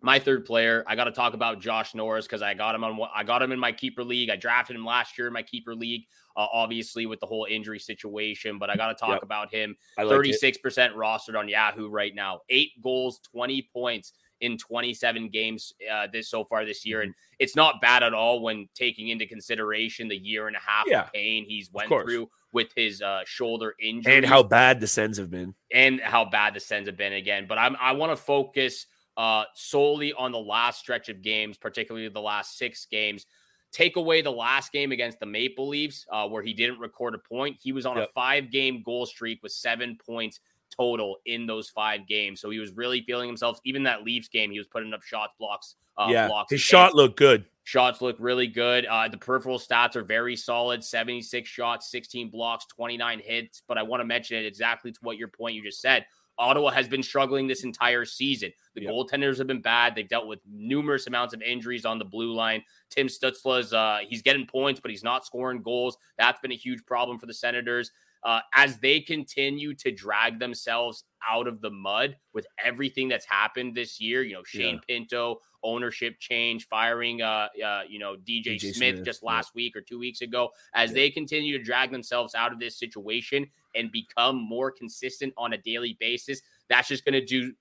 my 0.00 0.18
third 0.18 0.44
player, 0.44 0.84
I 0.86 0.96
got 0.96 1.04
to 1.04 1.12
talk 1.12 1.34
about 1.34 1.60
Josh 1.60 1.94
Norris 1.94 2.26
because 2.26 2.42
I 2.42 2.54
got 2.54 2.74
him 2.74 2.84
on. 2.84 2.98
I 3.14 3.24
got 3.24 3.42
him 3.42 3.52
in 3.52 3.58
my 3.58 3.72
keeper 3.72 4.04
league. 4.04 4.30
I 4.30 4.36
drafted 4.36 4.76
him 4.76 4.84
last 4.84 5.18
year 5.18 5.26
in 5.26 5.32
my 5.32 5.42
keeper 5.42 5.74
league. 5.74 6.04
Uh, 6.36 6.46
obviously 6.52 7.04
with 7.06 7.18
the 7.18 7.26
whole 7.26 7.48
injury 7.50 7.80
situation, 7.80 8.58
but 8.58 8.70
I 8.70 8.76
got 8.76 8.88
to 8.88 8.94
talk 8.94 9.14
yep. 9.14 9.22
about 9.24 9.52
him. 9.52 9.76
Thirty 9.98 10.32
six 10.32 10.56
percent 10.56 10.94
rostered 10.94 11.36
on 11.36 11.48
Yahoo 11.48 11.88
right 11.88 12.14
now. 12.14 12.40
Eight 12.48 12.80
goals, 12.80 13.20
twenty 13.32 13.68
points 13.72 14.12
in 14.40 14.56
27 14.56 15.28
games 15.30 15.72
uh, 15.92 16.06
this 16.12 16.30
so 16.30 16.44
far 16.44 16.64
this 16.64 16.84
year, 16.86 17.02
and 17.02 17.10
mm-hmm. 17.10 17.36
it's 17.38 17.56
not 17.56 17.80
bad 17.80 18.02
at 18.02 18.14
all 18.14 18.40
when 18.40 18.68
taking 18.74 19.08
into 19.08 19.26
consideration 19.26 20.08
the 20.08 20.16
year 20.16 20.46
and 20.46 20.56
a 20.56 20.60
half 20.60 20.84
yeah, 20.86 21.02
of 21.02 21.12
pain 21.12 21.44
he's 21.44 21.70
went 21.72 21.88
through 21.88 22.28
with 22.58 22.72
his 22.74 23.00
uh, 23.00 23.20
shoulder 23.24 23.76
injury 23.80 24.16
and 24.16 24.26
how 24.26 24.42
bad 24.42 24.80
the 24.80 24.86
Sens 24.88 25.16
have 25.16 25.30
been, 25.30 25.54
and 25.72 26.00
how 26.00 26.24
bad 26.24 26.54
the 26.54 26.60
Sens 26.60 26.88
have 26.88 26.96
been 26.96 27.12
again. 27.12 27.46
But 27.48 27.56
I'm 27.56 27.76
I 27.80 27.92
want 27.92 28.10
to 28.10 28.16
focus 28.16 28.86
uh, 29.16 29.44
solely 29.54 30.12
on 30.12 30.32
the 30.32 30.40
last 30.40 30.80
stretch 30.80 31.08
of 31.08 31.22
games, 31.22 31.56
particularly 31.56 32.08
the 32.08 32.20
last 32.20 32.58
six 32.58 32.84
games. 32.90 33.26
Take 33.70 33.94
away 33.94 34.22
the 34.22 34.32
last 34.32 34.72
game 34.72 34.90
against 34.90 35.20
the 35.20 35.26
Maple 35.26 35.68
Leafs, 35.68 36.04
uh, 36.10 36.26
where 36.26 36.42
he 36.42 36.52
didn't 36.52 36.80
record 36.80 37.14
a 37.14 37.18
point. 37.18 37.56
He 37.62 37.70
was 37.70 37.86
on 37.86 37.96
yep. 37.96 38.08
a 38.08 38.12
five 38.12 38.50
game 38.50 38.82
goal 38.84 39.06
streak 39.06 39.40
with 39.40 39.52
seven 39.52 39.96
points 40.04 40.40
total 40.76 41.18
in 41.26 41.46
those 41.46 41.70
five 41.70 42.08
games. 42.08 42.40
So 42.40 42.50
he 42.50 42.58
was 42.58 42.72
really 42.72 43.02
feeling 43.02 43.28
himself. 43.28 43.60
Even 43.64 43.84
that 43.84 44.02
Leafs 44.02 44.26
game, 44.26 44.50
he 44.50 44.58
was 44.58 44.66
putting 44.66 44.92
up 44.92 45.04
shots, 45.04 45.32
blocks. 45.38 45.76
Uh, 45.96 46.08
yeah, 46.10 46.26
blocks 46.26 46.50
his 46.50 46.60
shot 46.60 46.94
looked 46.94 47.18
good. 47.18 47.44
Shots 47.68 48.00
look 48.00 48.16
really 48.18 48.46
good. 48.46 48.86
Uh, 48.86 49.08
the 49.08 49.18
peripheral 49.18 49.58
stats 49.58 49.94
are 49.94 50.02
very 50.02 50.36
solid 50.36 50.82
76 50.82 51.46
shots, 51.46 51.90
16 51.90 52.30
blocks, 52.30 52.64
29 52.74 53.20
hits. 53.22 53.62
But 53.68 53.76
I 53.76 53.82
want 53.82 54.00
to 54.00 54.06
mention 54.06 54.38
it 54.38 54.46
exactly 54.46 54.90
to 54.90 54.98
what 55.02 55.18
your 55.18 55.28
point 55.28 55.54
you 55.54 55.62
just 55.62 55.82
said. 55.82 56.06
Ottawa 56.38 56.70
has 56.70 56.88
been 56.88 57.02
struggling 57.02 57.46
this 57.46 57.64
entire 57.64 58.06
season. 58.06 58.52
The 58.74 58.84
yep. 58.84 58.90
goaltenders 58.90 59.36
have 59.36 59.48
been 59.48 59.60
bad. 59.60 59.94
They've 59.94 60.08
dealt 60.08 60.28
with 60.28 60.38
numerous 60.50 61.08
amounts 61.08 61.34
of 61.34 61.42
injuries 61.42 61.84
on 61.84 61.98
the 61.98 62.06
blue 62.06 62.32
line. 62.32 62.62
Tim 62.88 63.06
Stützle's 63.06 63.74
uh, 63.74 63.98
he's 64.02 64.22
getting 64.22 64.46
points, 64.46 64.80
but 64.80 64.90
he's 64.90 65.04
not 65.04 65.26
scoring 65.26 65.60
goals. 65.60 65.98
That's 66.16 66.40
been 66.40 66.52
a 66.52 66.56
huge 66.56 66.86
problem 66.86 67.18
for 67.18 67.26
the 67.26 67.34
Senators 67.34 67.90
uh, 68.24 68.40
as 68.54 68.78
they 68.78 69.00
continue 69.00 69.74
to 69.74 69.92
drag 69.92 70.38
themselves 70.38 71.04
out 71.28 71.46
of 71.46 71.60
the 71.60 71.70
mud 71.70 72.16
with 72.32 72.46
everything 72.64 73.08
that's 73.08 73.26
happened 73.26 73.74
this 73.74 74.00
year. 74.00 74.22
You 74.22 74.34
know, 74.34 74.44
Shane 74.44 74.76
yeah. 74.76 74.80
Pinto, 74.88 75.40
ownership 75.62 76.18
change, 76.18 76.66
firing, 76.68 77.22
uh, 77.22 77.48
uh 77.64 77.82
you 77.88 77.98
know, 77.98 78.16
DJ, 78.16 78.56
DJ 78.56 78.60
Smith, 78.60 78.76
Smith, 78.76 79.04
just 79.04 79.22
last 79.22 79.52
yeah. 79.54 79.58
week 79.60 79.76
or 79.76 79.80
two 79.80 79.98
weeks 79.98 80.20
ago. 80.20 80.50
As 80.74 80.90
yeah. 80.90 80.94
they 80.94 81.10
continue 81.10 81.56
to 81.56 81.62
drag 81.62 81.90
themselves 81.90 82.34
out 82.34 82.52
of 82.52 82.58
this 82.58 82.78
situation 82.78 83.46
and 83.74 83.90
become 83.92 84.36
more 84.36 84.70
consistent 84.70 85.32
on 85.36 85.52
a 85.52 85.58
daily 85.58 85.96
basis, 86.00 86.42
that's 86.68 86.88
just 86.88 87.04
going 87.04 87.14
to 87.14 87.24
do 87.24 87.52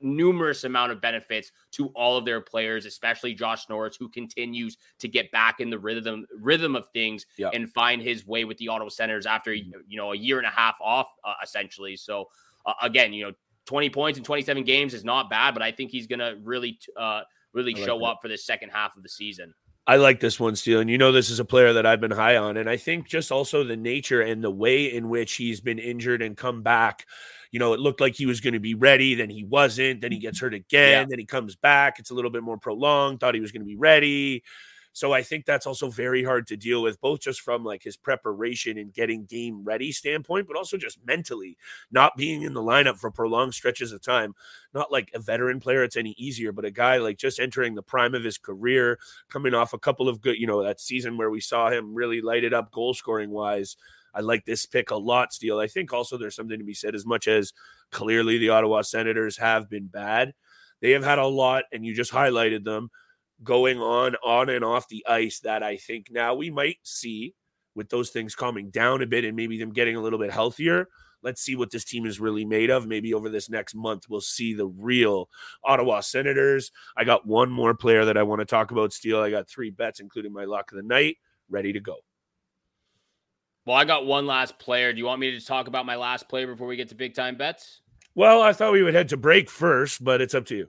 numerous 0.00 0.64
amount 0.64 0.92
of 0.92 1.00
benefits 1.00 1.52
to 1.72 1.88
all 1.88 2.16
of 2.16 2.24
their 2.24 2.40
players, 2.40 2.86
especially 2.86 3.34
Josh 3.34 3.68
Norris, 3.68 3.96
who 3.96 4.08
continues 4.08 4.76
to 4.98 5.08
get 5.08 5.30
back 5.30 5.60
in 5.60 5.70
the 5.70 5.78
rhythm 5.78 6.26
rhythm 6.38 6.76
of 6.76 6.88
things 6.92 7.26
yep. 7.38 7.52
and 7.54 7.72
find 7.72 8.02
his 8.02 8.26
way 8.26 8.44
with 8.44 8.58
the 8.58 8.68
Ottawa 8.68 8.90
Senators 8.90 9.26
after 9.26 9.52
mm-hmm. 9.52 9.80
you 9.86 9.96
know 9.96 10.12
a 10.12 10.16
year 10.16 10.38
and 10.38 10.46
a 10.46 10.50
half 10.50 10.76
off, 10.80 11.08
uh, 11.24 11.34
essentially. 11.42 11.96
So 11.96 12.28
uh, 12.66 12.74
again, 12.82 13.12
you 13.12 13.26
know, 13.26 13.32
20 13.66 13.90
points 13.90 14.18
in 14.18 14.24
27 14.24 14.64
games 14.64 14.94
is 14.94 15.04
not 15.04 15.28
bad, 15.30 15.54
but 15.54 15.62
I 15.62 15.72
think 15.72 15.90
he's 15.90 16.06
going 16.06 16.20
to 16.20 16.36
really, 16.42 16.78
uh, 16.96 17.22
really 17.52 17.74
like 17.74 17.84
show 17.84 17.98
that. 17.98 18.04
up 18.04 18.18
for 18.22 18.28
the 18.28 18.38
second 18.38 18.70
half 18.70 18.96
of 18.96 19.02
the 19.02 19.08
season. 19.08 19.54
I 19.88 19.96
like 19.96 20.18
this 20.18 20.40
one, 20.40 20.56
Steele. 20.56 20.80
And 20.80 20.90
you 20.90 20.98
know, 20.98 21.12
this 21.12 21.30
is 21.30 21.38
a 21.38 21.44
player 21.44 21.72
that 21.74 21.86
I've 21.86 22.00
been 22.00 22.10
high 22.10 22.36
on. 22.36 22.56
And 22.56 22.68
I 22.68 22.76
think 22.76 23.06
just 23.06 23.30
also 23.30 23.62
the 23.62 23.76
nature 23.76 24.20
and 24.20 24.42
the 24.42 24.50
way 24.50 24.92
in 24.92 25.08
which 25.08 25.34
he's 25.34 25.60
been 25.60 25.78
injured 25.78 26.22
and 26.22 26.36
come 26.36 26.62
back 26.62 27.06
you 27.56 27.58
know, 27.58 27.72
it 27.72 27.80
looked 27.80 28.00
like 28.00 28.14
he 28.14 28.26
was 28.26 28.40
going 28.40 28.54
to 28.54 28.60
be 28.60 28.74
ready, 28.74 29.14
then 29.14 29.30
he 29.30 29.44
wasn't, 29.44 30.00
then 30.00 30.12
he 30.12 30.18
gets 30.18 30.40
hurt 30.40 30.54
again, 30.54 31.02
yeah. 31.02 31.06
then 31.08 31.18
he 31.18 31.24
comes 31.24 31.56
back. 31.56 31.98
It's 31.98 32.10
a 32.10 32.14
little 32.14 32.30
bit 32.30 32.42
more 32.42 32.58
prolonged, 32.58 33.20
thought 33.20 33.34
he 33.34 33.40
was 33.40 33.52
going 33.52 33.62
to 33.62 33.66
be 33.66 33.76
ready. 33.76 34.42
So 34.96 35.12
I 35.12 35.22
think 35.22 35.44
that's 35.44 35.66
also 35.66 35.90
very 35.90 36.24
hard 36.24 36.46
to 36.46 36.56
deal 36.56 36.80
with, 36.80 37.02
both 37.02 37.20
just 37.20 37.42
from 37.42 37.62
like 37.62 37.82
his 37.82 37.98
preparation 37.98 38.78
and 38.78 38.94
getting 38.94 39.26
game 39.26 39.62
ready 39.62 39.92
standpoint, 39.92 40.46
but 40.46 40.56
also 40.56 40.78
just 40.78 41.04
mentally 41.04 41.58
not 41.90 42.16
being 42.16 42.40
in 42.40 42.54
the 42.54 42.62
lineup 42.62 42.96
for 42.96 43.10
prolonged 43.10 43.52
stretches 43.52 43.92
of 43.92 44.00
time. 44.00 44.34
Not 44.72 44.90
like 44.90 45.10
a 45.12 45.18
veteran 45.18 45.60
player, 45.60 45.84
it's 45.84 45.98
any 45.98 46.14
easier, 46.16 46.50
but 46.50 46.64
a 46.64 46.70
guy 46.70 46.96
like 46.96 47.18
just 47.18 47.38
entering 47.38 47.74
the 47.74 47.82
prime 47.82 48.14
of 48.14 48.24
his 48.24 48.38
career, 48.38 48.98
coming 49.28 49.52
off 49.52 49.74
a 49.74 49.78
couple 49.78 50.08
of 50.08 50.22
good, 50.22 50.38
you 50.38 50.46
know, 50.46 50.64
that 50.64 50.80
season 50.80 51.18
where 51.18 51.28
we 51.28 51.40
saw 51.42 51.68
him 51.68 51.94
really 51.94 52.22
light 52.22 52.44
it 52.44 52.54
up 52.54 52.72
goal 52.72 52.94
scoring 52.94 53.28
wise. 53.28 53.76
I 54.14 54.20
like 54.20 54.46
this 54.46 54.64
pick 54.64 54.92
a 54.92 54.96
lot, 54.96 55.34
Steele. 55.34 55.58
I 55.58 55.66
think 55.66 55.92
also 55.92 56.16
there's 56.16 56.34
something 56.34 56.58
to 56.58 56.64
be 56.64 56.72
said 56.72 56.94
as 56.94 57.04
much 57.04 57.28
as 57.28 57.52
clearly 57.90 58.38
the 58.38 58.48
Ottawa 58.48 58.80
Senators 58.80 59.36
have 59.36 59.68
been 59.68 59.88
bad. 59.88 60.32
They 60.80 60.92
have 60.92 61.04
had 61.04 61.18
a 61.18 61.26
lot, 61.26 61.64
and 61.70 61.84
you 61.84 61.94
just 61.94 62.12
highlighted 62.12 62.64
them 62.64 62.90
going 63.42 63.80
on, 63.80 64.16
on 64.24 64.48
and 64.48 64.64
off 64.64 64.88
the 64.88 65.04
ice 65.06 65.40
that 65.40 65.62
I 65.62 65.76
think 65.76 66.08
now 66.10 66.34
we 66.34 66.50
might 66.50 66.78
see 66.82 67.34
with 67.74 67.88
those 67.90 68.10
things 68.10 68.34
calming 68.34 68.70
down 68.70 69.02
a 69.02 69.06
bit 69.06 69.24
and 69.24 69.36
maybe 69.36 69.58
them 69.58 69.72
getting 69.72 69.96
a 69.96 70.00
little 70.00 70.18
bit 70.18 70.32
healthier. 70.32 70.88
Let's 71.22 71.42
see 71.42 71.56
what 71.56 71.70
this 71.70 71.84
team 71.84 72.06
is 72.06 72.20
really 72.20 72.44
made 72.44 72.70
of. 72.70 72.86
Maybe 72.86 73.12
over 73.12 73.28
this 73.28 73.50
next 73.50 73.74
month, 73.74 74.04
we'll 74.08 74.20
see 74.20 74.54
the 74.54 74.66
real 74.66 75.28
Ottawa 75.64 76.00
Senators. 76.00 76.70
I 76.96 77.04
got 77.04 77.26
one 77.26 77.50
more 77.50 77.74
player 77.74 78.04
that 78.04 78.16
I 78.16 78.22
want 78.22 78.40
to 78.40 78.44
talk 78.44 78.70
about, 78.70 78.92
Steele. 78.92 79.20
I 79.20 79.30
got 79.30 79.48
three 79.48 79.70
bets, 79.70 80.00
including 80.00 80.32
my 80.32 80.44
lock 80.44 80.70
of 80.72 80.76
the 80.76 80.82
night, 80.82 81.16
ready 81.50 81.72
to 81.72 81.80
go. 81.80 81.96
Well, 83.64 83.76
I 83.76 83.84
got 83.84 84.06
one 84.06 84.26
last 84.26 84.58
player. 84.60 84.92
Do 84.92 84.98
you 84.98 85.06
want 85.06 85.20
me 85.20 85.32
to 85.32 85.44
talk 85.44 85.66
about 85.66 85.84
my 85.84 85.96
last 85.96 86.28
player 86.28 86.46
before 86.46 86.68
we 86.68 86.76
get 86.76 86.88
to 86.90 86.94
big 86.94 87.14
time 87.14 87.36
bets? 87.36 87.80
Well, 88.14 88.40
I 88.40 88.52
thought 88.52 88.72
we 88.72 88.82
would 88.82 88.94
head 88.94 89.08
to 89.08 89.16
break 89.16 89.50
first, 89.50 90.04
but 90.04 90.20
it's 90.20 90.34
up 90.34 90.46
to 90.46 90.56
you. 90.56 90.68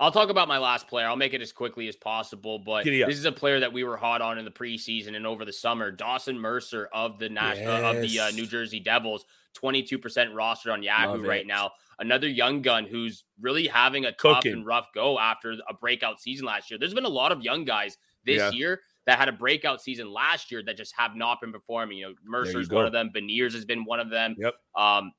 I'll 0.00 0.12
talk 0.12 0.28
about 0.28 0.46
my 0.46 0.58
last 0.58 0.86
player. 0.86 1.08
I'll 1.08 1.16
make 1.16 1.34
it 1.34 1.42
as 1.42 1.52
quickly 1.52 1.88
as 1.88 1.96
possible, 1.96 2.60
but 2.60 2.84
this 2.84 3.18
is 3.18 3.24
a 3.24 3.32
player 3.32 3.60
that 3.60 3.72
we 3.72 3.82
were 3.82 3.96
hot 3.96 4.22
on 4.22 4.38
in 4.38 4.44
the 4.44 4.50
preseason 4.50 5.16
and 5.16 5.26
over 5.26 5.44
the 5.44 5.52
summer. 5.52 5.90
Dawson 5.90 6.38
Mercer 6.38 6.88
of 6.92 7.18
the 7.18 7.28
Nash- 7.28 7.58
yes. 7.58 7.68
uh, 7.68 7.96
of 7.96 8.00
the 8.00 8.20
uh, 8.20 8.30
New 8.30 8.46
Jersey 8.46 8.78
Devils, 8.78 9.24
22% 9.60 9.98
rostered 10.32 10.72
on 10.72 10.82
Yahoo 10.82 11.26
right 11.26 11.46
now. 11.46 11.72
Another 11.98 12.28
young 12.28 12.62
gun 12.62 12.84
who's 12.84 13.24
really 13.40 13.66
having 13.66 14.04
a 14.04 14.12
tough 14.12 14.36
Cooking. 14.36 14.52
and 14.52 14.66
rough 14.66 14.86
go 14.94 15.18
after 15.18 15.56
a 15.68 15.74
breakout 15.74 16.20
season 16.20 16.46
last 16.46 16.70
year. 16.70 16.78
There's 16.78 16.94
been 16.94 17.04
a 17.04 17.08
lot 17.08 17.32
of 17.32 17.42
young 17.42 17.64
guys 17.64 17.96
this 18.24 18.38
yeah. 18.38 18.50
year 18.50 18.80
that 19.06 19.18
had 19.18 19.28
a 19.28 19.32
breakout 19.32 19.82
season 19.82 20.12
last 20.12 20.52
year 20.52 20.62
that 20.64 20.76
just 20.76 20.94
have 20.96 21.16
not 21.16 21.40
been 21.40 21.50
performing. 21.50 21.98
You 21.98 22.08
know, 22.08 22.14
Mercer's 22.24 22.68
one 22.68 22.86
of 22.86 22.92
them. 22.92 23.10
Beniers 23.12 23.52
has 23.54 23.64
been 23.64 23.84
one 23.84 23.98
of 23.98 24.10
them. 24.10 24.36
Yep. 24.38 24.54
Um, 24.76 25.12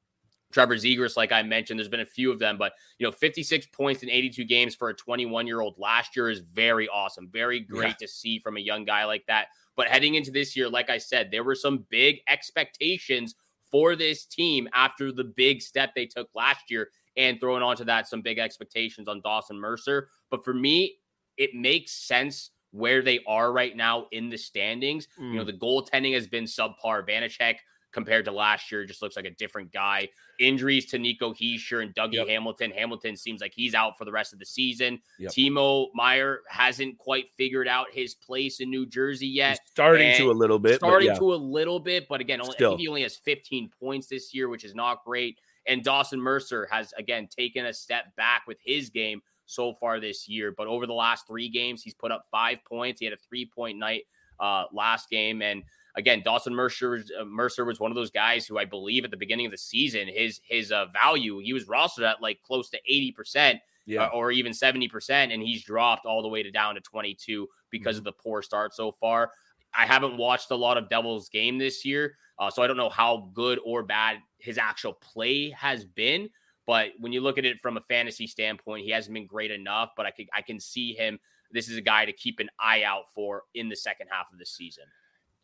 Trevor 0.51 0.75
Zegras, 0.75 1.15
like 1.15 1.31
I 1.31 1.43
mentioned, 1.43 1.79
there's 1.79 1.89
been 1.89 1.99
a 1.99 2.05
few 2.05 2.31
of 2.31 2.39
them, 2.39 2.57
but 2.57 2.73
you 2.97 3.05
know, 3.05 3.11
56 3.11 3.67
points 3.67 4.03
in 4.03 4.09
82 4.09 4.45
games 4.45 4.75
for 4.75 4.89
a 4.89 4.95
21 4.95 5.45
year 5.45 5.61
old 5.61 5.75
last 5.77 6.15
year 6.15 6.29
is 6.29 6.39
very 6.39 6.87
awesome. 6.87 7.29
Very 7.31 7.59
great 7.59 7.95
yeah. 7.99 8.05
to 8.05 8.07
see 8.07 8.39
from 8.39 8.57
a 8.57 8.61
young 8.61 8.85
guy 8.85 9.05
like 9.05 9.25
that. 9.27 9.47
But 9.75 9.87
heading 9.87 10.15
into 10.15 10.31
this 10.31 10.55
year, 10.55 10.67
like 10.67 10.89
I 10.89 10.97
said, 10.97 11.29
there 11.31 11.43
were 11.43 11.55
some 11.55 11.85
big 11.89 12.19
expectations 12.27 13.35
for 13.71 13.95
this 13.95 14.25
team 14.25 14.67
after 14.73 15.11
the 15.11 15.23
big 15.23 15.61
step 15.61 15.93
they 15.95 16.05
took 16.05 16.29
last 16.33 16.71
year 16.71 16.89
and 17.15 17.39
throwing 17.39 17.63
onto 17.63 17.83
that 17.83 18.07
some 18.07 18.21
big 18.21 18.39
expectations 18.39 19.07
on 19.07 19.21
Dawson 19.21 19.59
Mercer. 19.59 20.09
But 20.31 20.43
for 20.43 20.53
me, 20.53 20.97
it 21.37 21.53
makes 21.53 21.91
sense 21.91 22.51
where 22.71 23.01
they 23.01 23.19
are 23.27 23.51
right 23.51 23.75
now 23.75 24.07
in 24.11 24.29
the 24.29 24.37
standings. 24.37 25.07
Mm. 25.19 25.31
You 25.31 25.37
know, 25.37 25.43
mm. 25.43 25.47
the 25.47 25.53
goaltending 25.53 26.13
has 26.13 26.27
been 26.27 26.45
subpar. 26.45 27.07
Vanecek 27.07 27.55
compared 27.91 28.25
to 28.25 28.31
last 28.31 28.71
year 28.71 28.85
just 28.85 29.01
looks 29.01 29.15
like 29.15 29.25
a 29.25 29.31
different 29.31 29.71
guy. 29.71 30.07
Injuries 30.39 30.85
to 30.87 30.99
Nico 30.99 31.33
Hischier 31.33 31.81
and 31.81 31.93
Dougie 31.93 32.13
yep. 32.13 32.27
Hamilton. 32.27 32.71
Hamilton 32.71 33.15
seems 33.15 33.41
like 33.41 33.53
he's 33.53 33.73
out 33.73 33.97
for 33.97 34.05
the 34.05 34.11
rest 34.11 34.31
of 34.31 34.39
the 34.39 34.45
season. 34.45 34.99
Yep. 35.17 35.31
Timo 35.31 35.87
Meier 35.93 36.41
hasn't 36.47 36.97
quite 36.97 37.29
figured 37.29 37.67
out 37.67 37.87
his 37.91 38.15
place 38.15 38.59
in 38.59 38.69
New 38.69 38.85
Jersey 38.85 39.27
yet. 39.27 39.59
He's 39.63 39.71
starting 39.71 40.15
to 40.17 40.31
a 40.31 40.33
little 40.33 40.59
bit. 40.59 40.77
Starting 40.77 41.09
yeah. 41.09 41.15
to 41.15 41.33
a 41.33 41.35
little 41.35 41.79
bit, 41.79 42.07
but 42.07 42.21
again, 42.21 42.41
only, 42.41 42.55
I 42.55 42.57
think 42.59 42.79
he 42.79 42.87
only 42.87 43.03
has 43.03 43.17
15 43.17 43.69
points 43.79 44.07
this 44.07 44.33
year, 44.33 44.49
which 44.49 44.63
is 44.63 44.75
not 44.75 45.03
great. 45.03 45.39
And 45.67 45.83
Dawson 45.83 46.19
Mercer 46.19 46.67
has 46.71 46.93
again 46.97 47.27
taken 47.27 47.65
a 47.65 47.73
step 47.73 48.15
back 48.15 48.43
with 48.47 48.57
his 48.63 48.89
game 48.89 49.21
so 49.45 49.73
far 49.73 49.99
this 49.99 50.27
year. 50.27 50.53
But 50.55 50.67
over 50.67 50.85
the 50.85 50.93
last 50.93 51.27
three 51.27 51.49
games, 51.49 51.83
he's 51.83 51.93
put 51.93 52.11
up 52.11 52.25
five 52.31 52.63
points. 52.65 52.99
He 52.99 53.05
had 53.05 53.13
a 53.13 53.17
three 53.17 53.45
point 53.45 53.77
night 53.77 54.03
uh, 54.39 54.65
last 54.71 55.09
game. 55.09 55.41
And 55.41 55.63
again, 55.95 56.21
Dawson 56.23 56.53
Mercer, 56.53 57.03
uh, 57.19 57.25
Mercer 57.25 57.65
was 57.65 57.79
one 57.79 57.91
of 57.91 57.95
those 57.95 58.11
guys 58.11 58.45
who 58.45 58.57
I 58.57 58.65
believe 58.65 59.05
at 59.05 59.11
the 59.11 59.17
beginning 59.17 59.45
of 59.45 59.51
the 59.51 59.57
season, 59.57 60.07
his 60.07 60.41
his 60.43 60.71
uh, 60.71 60.85
value, 60.93 61.39
he 61.39 61.53
was 61.53 61.65
rostered 61.65 62.09
at 62.09 62.21
like 62.21 62.41
close 62.43 62.69
to 62.69 62.79
80%. 62.89 63.59
yeah. 63.89 64.03
uh, 64.03 64.09
or 64.09 64.31
even 64.31 64.51
70%, 64.51 65.33
and 65.33 65.41
he's 65.41 65.63
dropped 65.63 66.05
all 66.05 66.21
the 66.21 66.27
way 66.27 66.43
to 66.43 66.51
down 66.51 66.75
to 66.75 66.81
22 66.81 67.47
because 67.71 67.95
mm-hmm. 67.95 67.99
of 67.99 68.03
the 68.03 68.11
poor 68.11 68.41
start 68.41 68.73
so 68.73 68.91
far. 68.91 69.31
I 69.75 69.85
haven't 69.85 70.17
watched 70.17 70.51
a 70.51 70.55
lot 70.55 70.77
of 70.77 70.89
Devils 70.89 71.29
game 71.29 71.57
this 71.57 71.83
year, 71.83 72.15
uh, 72.37 72.49
so 72.49 72.61
I 72.61 72.67
don't 72.67 72.77
know 72.77 72.89
how 72.89 73.29
good 73.33 73.59
or 73.65 73.83
bad 73.83 74.17
his 74.37 74.57
actual 74.57 74.93
play 74.93 75.49
has 75.51 75.85
been. 75.85 76.29
But 76.65 76.89
when 76.99 77.11
you 77.11 77.21
look 77.21 77.39
at 77.39 77.45
it 77.45 77.59
from 77.59 77.77
a 77.77 77.81
fantasy 77.81 78.27
standpoint, 78.27 78.85
he 78.85 78.91
hasn't 78.91 79.13
been 79.13 79.25
great 79.25 79.51
enough. 79.51 79.91
But 79.97 80.05
I 80.05 80.11
can 80.11 80.27
I 80.33 80.41
can 80.41 80.59
see 80.59 80.93
him. 80.93 81.19
This 81.51 81.67
is 81.67 81.77
a 81.77 81.81
guy 81.81 82.05
to 82.05 82.13
keep 82.13 82.39
an 82.39 82.49
eye 82.59 82.83
out 82.83 83.11
for 83.13 83.43
in 83.55 83.69
the 83.69 83.75
second 83.75 84.07
half 84.11 84.31
of 84.31 84.37
the 84.37 84.45
season. 84.45 84.83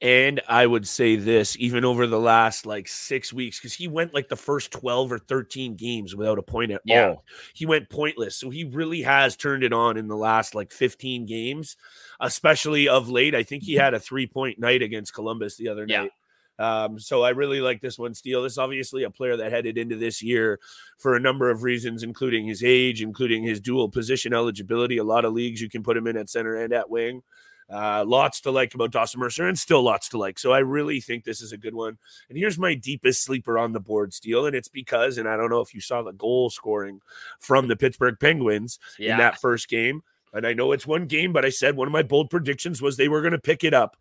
And 0.02 0.42
I 0.50 0.66
would 0.68 0.88
say 0.88 1.16
this 1.16 1.56
even 1.58 1.86
over 1.86 2.06
the 2.06 2.20
last 2.20 2.66
like 2.66 2.88
six 2.88 3.32
weeks, 3.32 3.60
because 3.60 3.74
he 3.74 3.88
went 3.88 4.14
like 4.14 4.28
the 4.28 4.36
first 4.36 4.72
12 4.72 5.12
or 5.14 5.20
13 5.20 5.76
games 5.76 6.16
without 6.16 6.38
a 6.38 6.44
point 6.44 6.72
at 6.72 6.82
yeah. 6.84 7.10
all. 7.10 7.24
He 7.54 7.66
went 7.66 7.90
pointless. 7.90 8.36
So 8.36 8.50
he 8.50 8.66
really 8.66 9.02
has 9.04 9.38
turned 9.38 9.64
it 9.64 9.72
on 9.72 9.96
in 9.96 10.08
the 10.08 10.18
last 10.18 10.54
like 10.54 10.72
15 10.72 11.26
games, 11.26 11.78
especially 12.20 12.90
of 12.90 13.10
late. 13.10 13.34
I 13.34 13.44
think 13.44 13.64
he 13.64 13.76
mm-hmm. 13.76 13.84
had 13.84 13.94
a 13.94 14.00
three 14.00 14.28
point 14.28 14.60
night 14.60 14.82
against 14.82 15.14
Columbus 15.14 15.56
the 15.56 15.70
other 15.70 15.86
yeah. 15.88 16.02
night. 16.02 16.12
Um, 16.58 17.00
so 17.00 17.24
I 17.24 17.30
really 17.30 17.62
like 17.62 17.82
this 17.82 18.00
one, 18.00 18.14
Steele. 18.14 18.44
This 18.44 18.54
is 18.54 18.58
obviously 18.58 19.04
a 19.04 19.10
player 19.10 19.38
that 19.38 19.52
headed 19.52 19.78
into 19.78 19.98
this 19.98 20.22
year 20.22 20.60
for 20.98 21.16
a 21.16 21.20
number 21.20 21.50
of 21.50 21.64
reasons, 21.64 22.04
including 22.04 22.46
his 22.46 22.64
age, 22.64 23.02
including 23.02 23.44
his 23.44 23.60
dual 23.60 23.90
position 23.90 24.34
eligibility. 24.34 24.98
A 24.98 25.04
lot 25.04 25.26
of 25.26 25.34
leagues 25.34 25.62
you 25.62 25.70
can 25.70 25.84
put 25.84 25.98
him 25.98 26.08
in 26.08 26.18
at 26.18 26.30
center 26.30 26.56
and 26.56 26.74
at 26.74 26.90
wing. 26.90 27.22
Uh, 27.68 28.06
lots 28.06 28.42
to 28.42 28.52
like 28.52 28.76
about 28.76 28.92
Dawson 28.92 29.20
Mercer, 29.20 29.48
and 29.48 29.58
still 29.58 29.82
lots 29.82 30.10
to 30.10 30.18
like. 30.18 30.38
So 30.38 30.52
I 30.52 30.60
really 30.60 31.02
think 31.02 31.24
this 31.24 31.42
is 31.42 31.52
a 31.52 31.58
good 31.58 31.74
one. 31.74 31.98
And 32.30 32.38
here's 32.38 32.60
my 32.60 32.76
deepest 32.76 33.24
sleeper 33.24 33.58
on 33.58 33.74
the 33.74 33.80
board, 33.80 34.14
Steele, 34.14 34.46
and 34.46 34.56
it's 34.56 34.68
because, 34.68 35.18
and 35.18 35.28
I 35.28 35.36
don't 35.36 35.50
know 35.50 35.62
if 35.62 35.74
you 35.74 35.82
saw 35.82 36.04
the 36.04 36.12
goal 36.12 36.50
scoring 36.50 37.02
from 37.40 37.68
the 37.68 37.76
Pittsburgh 37.76 38.18
Penguins 38.20 38.78
yeah. 39.00 39.14
in 39.14 39.18
that 39.18 39.42
first 39.42 39.68
game. 39.68 40.04
And 40.32 40.46
I 40.46 40.54
know 40.54 40.74
it's 40.74 40.86
one 40.86 41.08
game, 41.08 41.34
but 41.34 41.46
I 41.46 41.50
said 41.50 41.76
one 41.76 41.88
of 41.88 41.94
my 41.94 42.04
bold 42.04 42.30
predictions 42.30 42.82
was 42.82 42.98
they 42.98 43.08
were 43.08 43.22
going 43.22 43.32
to 43.32 43.40
pick 43.40 43.64
it 43.64 43.74
up. 43.74 43.98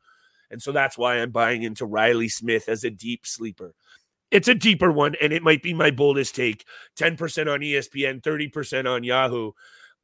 And 0.50 0.61
so 0.61 0.72
that's 0.72 0.98
why 0.98 1.16
I'm 1.16 1.31
buying 1.31 1.62
into 1.62 1.87
Reilly 1.87 2.29
Smith 2.29 2.68
as 2.68 2.85
a 2.85 2.90
deep 2.90 3.27
sleeper. 3.27 3.74
It's 4.31 4.48
a 4.48 4.55
deeper 4.55 4.90
one, 4.90 5.14
and 5.22 5.33
it 5.33 5.44
might 5.44 5.62
be 5.62 5.72
my 5.72 5.92
boldest 5.92 6.35
take 6.35 6.64
10% 6.98 7.53
on 7.53 7.61
ESPN, 7.61 8.20
30% 8.20 8.90
on 8.90 9.05
Yahoo. 9.05 9.53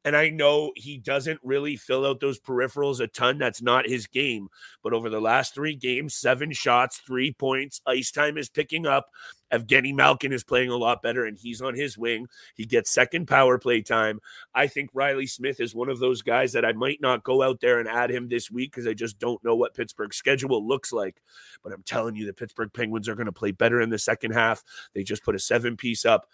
And 0.03 0.15
I 0.15 0.29
know 0.29 0.71
he 0.75 0.97
doesn't 0.97 1.39
really 1.43 1.75
fill 1.75 2.05
out 2.05 2.19
those 2.19 2.39
peripherals 2.39 2.99
a 2.99 3.07
ton. 3.07 3.37
That's 3.37 3.61
not 3.61 3.87
his 3.87 4.07
game. 4.07 4.47
But 4.83 4.93
over 4.93 5.09
the 5.09 5.21
last 5.21 5.53
three 5.53 5.75
games, 5.75 6.15
seven 6.15 6.51
shots, 6.51 7.01
three 7.05 7.31
points. 7.31 7.81
Ice 7.85 8.11
time 8.11 8.37
is 8.37 8.49
picking 8.49 8.87
up. 8.87 9.09
Evgeny 9.51 9.93
Malkin 9.93 10.31
is 10.31 10.43
playing 10.43 10.69
a 10.69 10.77
lot 10.77 11.01
better, 11.01 11.25
and 11.25 11.37
he's 11.37 11.61
on 11.61 11.75
his 11.75 11.97
wing. 11.97 12.27
He 12.55 12.65
gets 12.65 12.89
second 12.89 13.27
power 13.27 13.59
play 13.59 13.81
time. 13.81 14.21
I 14.55 14.67
think 14.67 14.89
Reilly 14.93 15.27
Smith 15.27 15.59
is 15.59 15.75
one 15.75 15.89
of 15.89 15.99
those 15.99 16.21
guys 16.21 16.53
that 16.53 16.65
I 16.65 16.71
might 16.71 17.01
not 17.01 17.23
go 17.23 17.41
out 17.43 17.59
there 17.59 17.79
and 17.79 17.87
add 17.87 18.09
him 18.09 18.29
this 18.29 18.49
week 18.49 18.71
because 18.71 18.87
I 18.87 18.93
just 18.93 19.19
don't 19.19 19.43
know 19.43 19.55
what 19.55 19.73
Pittsburgh's 19.73 20.15
schedule 20.15 20.65
looks 20.65 20.93
like. 20.93 21.21
But 21.63 21.73
I'm 21.73 21.83
telling 21.83 22.15
you, 22.15 22.25
the 22.25 22.33
Pittsburgh 22.33 22.71
Penguins 22.73 23.09
are 23.09 23.15
going 23.15 23.25
to 23.25 23.31
play 23.31 23.51
better 23.51 23.81
in 23.81 23.89
the 23.89 23.99
second 23.99 24.31
half. 24.31 24.63
They 24.93 25.03
just 25.03 25.23
put 25.23 25.35
a 25.35 25.39
seven 25.39 25.75
piece 25.75 26.05
up. 26.05 26.27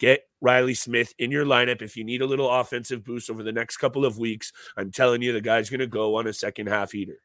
Get 0.00 0.22
Reilly 0.40 0.74
Smith 0.74 1.14
in 1.18 1.30
your 1.30 1.44
lineup 1.44 1.82
if 1.82 1.96
you 1.96 2.04
need 2.04 2.22
a 2.22 2.26
little 2.26 2.50
offensive 2.50 3.04
boost 3.04 3.30
over 3.30 3.42
the 3.42 3.52
next 3.52 3.76
couple 3.76 4.04
of 4.04 4.18
weeks. 4.18 4.52
I'm 4.76 4.90
telling 4.90 5.22
you, 5.22 5.32
the 5.32 5.40
guy's 5.40 5.70
going 5.70 5.80
to 5.80 5.86
go 5.86 6.16
on 6.16 6.26
a 6.26 6.32
second 6.32 6.68
half 6.68 6.92
heater. 6.92 7.18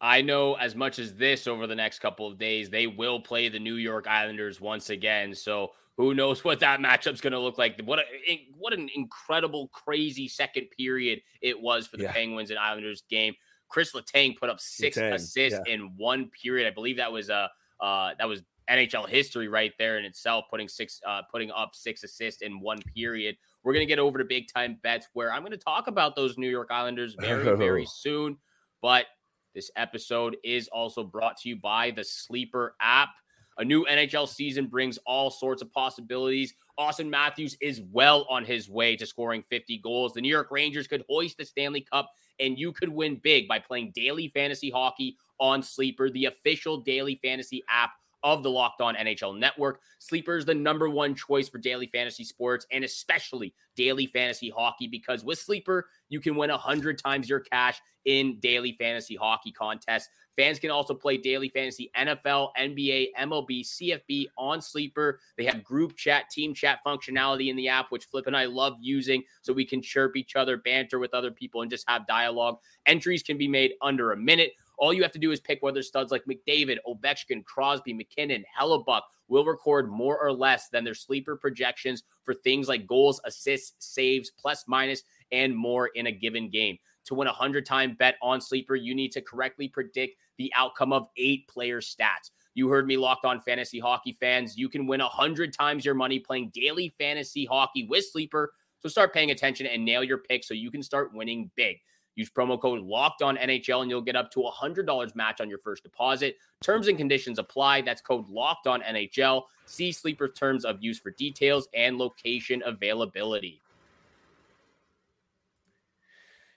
I 0.00 0.22
know 0.22 0.54
as 0.54 0.74
much 0.74 0.98
as 0.98 1.14
this 1.14 1.46
over 1.46 1.68
the 1.68 1.76
next 1.76 2.00
couple 2.00 2.26
of 2.26 2.38
days, 2.38 2.70
they 2.70 2.88
will 2.88 3.20
play 3.20 3.48
the 3.48 3.60
New 3.60 3.76
York 3.76 4.08
Islanders 4.08 4.60
once 4.60 4.90
again. 4.90 5.34
So 5.34 5.72
who 5.96 6.14
knows 6.14 6.42
what 6.42 6.58
that 6.60 6.80
matchup's 6.80 7.20
going 7.20 7.34
to 7.34 7.38
look 7.38 7.58
like? 7.58 7.80
What 7.84 8.00
a, 8.00 8.48
what 8.58 8.72
an 8.72 8.88
incredible, 8.94 9.68
crazy 9.68 10.26
second 10.26 10.68
period 10.76 11.20
it 11.40 11.60
was 11.60 11.86
for 11.86 11.98
the 11.98 12.04
yeah. 12.04 12.12
Penguins 12.12 12.50
and 12.50 12.58
Islanders 12.58 13.04
game. 13.08 13.34
Chris 13.68 13.92
Letang 13.92 14.36
put 14.36 14.48
up 14.48 14.58
six 14.58 14.96
Letang, 14.96 15.14
assists 15.14 15.60
yeah. 15.66 15.72
in 15.72 15.92
one 15.96 16.30
period. 16.30 16.66
I 16.66 16.70
believe 16.74 16.96
that 16.96 17.12
was 17.12 17.28
a 17.28 17.50
uh, 17.80 18.14
that 18.18 18.28
was 18.28 18.42
NHL 18.70 19.08
history 19.08 19.48
right 19.48 19.72
there 19.78 19.98
in 19.98 20.04
itself, 20.04 20.46
putting 20.50 20.68
six, 20.68 21.00
uh, 21.06 21.22
putting 21.30 21.50
up 21.50 21.74
six 21.74 22.04
assists 22.04 22.42
in 22.42 22.60
one 22.60 22.80
period. 22.94 23.36
We're 23.62 23.72
gonna 23.72 23.86
get 23.86 23.98
over 23.98 24.18
to 24.18 24.24
big 24.24 24.48
time 24.52 24.78
bets 24.82 25.08
where 25.12 25.32
I'm 25.32 25.42
gonna 25.42 25.56
talk 25.56 25.86
about 25.86 26.16
those 26.16 26.38
New 26.38 26.50
York 26.50 26.68
Islanders 26.70 27.14
very, 27.18 27.56
very 27.56 27.86
soon. 27.92 28.38
But 28.80 29.06
this 29.54 29.70
episode 29.76 30.36
is 30.44 30.68
also 30.68 31.04
brought 31.04 31.36
to 31.38 31.48
you 31.48 31.56
by 31.56 31.90
the 31.90 32.04
Sleeper 32.04 32.74
app. 32.80 33.10
A 33.58 33.64
new 33.64 33.84
NHL 33.84 34.26
season 34.26 34.66
brings 34.66 34.98
all 35.04 35.30
sorts 35.30 35.60
of 35.60 35.70
possibilities. 35.72 36.54
Auston 36.78 37.10
Matthews 37.10 37.56
is 37.60 37.82
well 37.92 38.26
on 38.30 38.46
his 38.46 38.68
way 38.68 38.96
to 38.96 39.04
scoring 39.04 39.42
50 39.42 39.78
goals. 39.78 40.14
The 40.14 40.22
New 40.22 40.30
York 40.30 40.50
Rangers 40.50 40.86
could 40.86 41.04
hoist 41.08 41.36
the 41.36 41.44
Stanley 41.44 41.82
Cup, 41.82 42.10
and 42.40 42.58
you 42.58 42.72
could 42.72 42.88
win 42.88 43.20
big 43.22 43.46
by 43.46 43.58
playing 43.58 43.92
daily 43.94 44.28
fantasy 44.28 44.70
hockey 44.70 45.18
on 45.38 45.62
Sleeper, 45.62 46.08
the 46.08 46.24
official 46.24 46.78
daily 46.78 47.20
fantasy 47.22 47.62
app 47.68 47.90
of 48.24 48.42
the 48.42 48.50
Locked 48.50 48.80
On 48.80 48.94
NHL 48.94 49.38
Network. 49.38 49.80
Sleeper 49.98 50.36
is 50.36 50.44
the 50.44 50.54
number 50.54 50.88
one 50.88 51.14
choice 51.14 51.48
for 51.48 51.58
daily 51.58 51.86
fantasy 51.86 52.24
sports 52.24 52.66
and 52.70 52.84
especially 52.84 53.54
daily 53.76 54.06
fantasy 54.06 54.50
hockey 54.50 54.86
because 54.86 55.24
with 55.24 55.38
Sleeper, 55.38 55.88
you 56.08 56.20
can 56.20 56.36
win 56.36 56.50
100 56.50 56.98
times 56.98 57.28
your 57.28 57.40
cash 57.40 57.80
in 58.04 58.38
daily 58.40 58.76
fantasy 58.78 59.16
hockey 59.16 59.52
contests. 59.52 60.08
Fans 60.36 60.58
can 60.58 60.70
also 60.70 60.94
play 60.94 61.18
daily 61.18 61.50
fantasy 61.50 61.90
NFL, 61.96 62.50
NBA, 62.58 63.08
MLB, 63.20 63.60
CFB 63.64 64.26
on 64.38 64.62
Sleeper. 64.62 65.20
They 65.36 65.44
have 65.44 65.62
group 65.62 65.96
chat, 65.96 66.30
team 66.30 66.54
chat 66.54 66.78
functionality 66.86 67.48
in 67.48 67.56
the 67.56 67.68
app, 67.68 67.90
which 67.90 68.06
Flip 68.06 68.26
and 68.26 68.36
I 68.36 68.46
love 68.46 68.76
using 68.80 69.22
so 69.42 69.52
we 69.52 69.66
can 69.66 69.82
chirp 69.82 70.16
each 70.16 70.34
other, 70.34 70.56
banter 70.56 70.98
with 70.98 71.12
other 71.12 71.30
people, 71.30 71.60
and 71.60 71.70
just 71.70 71.88
have 71.88 72.06
dialogue. 72.06 72.58
Entries 72.86 73.22
can 73.22 73.36
be 73.36 73.48
made 73.48 73.72
under 73.82 74.12
a 74.12 74.16
minute. 74.16 74.52
All 74.82 74.92
you 74.92 75.02
have 75.02 75.12
to 75.12 75.18
do 75.20 75.30
is 75.30 75.38
pick 75.38 75.62
whether 75.62 75.80
studs 75.80 76.10
like 76.10 76.24
McDavid, 76.24 76.78
Ovechkin, 76.88 77.44
Crosby, 77.44 77.92
MacKinnon, 77.92 78.44
Hellebuyck 78.58 79.02
will 79.28 79.44
record 79.44 79.88
more 79.88 80.18
or 80.18 80.32
less 80.32 80.70
than 80.70 80.82
their 80.82 80.92
sleeper 80.92 81.36
projections 81.36 82.02
for 82.24 82.34
things 82.34 82.66
like 82.66 82.84
goals, 82.88 83.20
assists, 83.24 83.94
saves, 83.94 84.32
plus 84.32 84.64
minus, 84.66 85.04
and 85.30 85.56
more 85.56 85.90
in 85.94 86.08
a 86.08 86.12
given 86.12 86.50
game. 86.50 86.76
To 87.04 87.14
win 87.14 87.28
a 87.28 87.30
100 87.30 87.64
time 87.64 87.94
bet 87.96 88.16
on 88.20 88.40
sleeper, 88.40 88.74
you 88.74 88.92
need 88.92 89.12
to 89.12 89.20
correctly 89.20 89.68
predict 89.68 90.16
the 90.36 90.52
outcome 90.56 90.92
of 90.92 91.06
eight 91.16 91.46
player 91.46 91.80
stats. 91.80 92.32
You 92.54 92.68
heard 92.68 92.88
me 92.88 92.96
locked 92.96 93.24
on 93.24 93.40
fantasy 93.40 93.78
hockey 93.78 94.16
fans. 94.18 94.58
You 94.58 94.68
can 94.68 94.88
win 94.88 95.00
100 95.00 95.52
times 95.52 95.84
your 95.84 95.94
money 95.94 96.18
playing 96.18 96.50
daily 96.52 96.92
fantasy 96.98 97.44
hockey 97.44 97.86
with 97.88 98.04
sleeper. 98.10 98.52
So 98.80 98.88
start 98.88 99.14
paying 99.14 99.30
attention 99.30 99.66
and 99.66 99.84
nail 99.84 100.02
your 100.02 100.18
pick 100.18 100.42
so 100.42 100.54
you 100.54 100.72
can 100.72 100.82
start 100.82 101.14
winning 101.14 101.52
big. 101.54 101.76
Use 102.14 102.28
promo 102.28 102.60
code 102.60 102.80
locked 102.80 103.22
on 103.22 103.36
NHL 103.36 103.82
and 103.82 103.90
you'll 103.90 104.02
get 104.02 104.16
up 104.16 104.30
to 104.32 104.42
a 104.42 104.52
$100 104.52 105.16
match 105.16 105.40
on 105.40 105.48
your 105.48 105.58
first 105.58 105.82
deposit. 105.82 106.36
Terms 106.60 106.88
and 106.88 106.98
conditions 106.98 107.38
apply. 107.38 107.80
That's 107.80 108.02
code 108.02 108.28
locked 108.28 108.66
on 108.66 108.82
NHL. 108.82 109.44
See 109.64 109.92
Sleeper 109.92 110.28
terms 110.28 110.64
of 110.64 110.82
use 110.82 110.98
for 110.98 111.10
details 111.12 111.68
and 111.74 111.96
location 111.96 112.62
availability. 112.66 113.60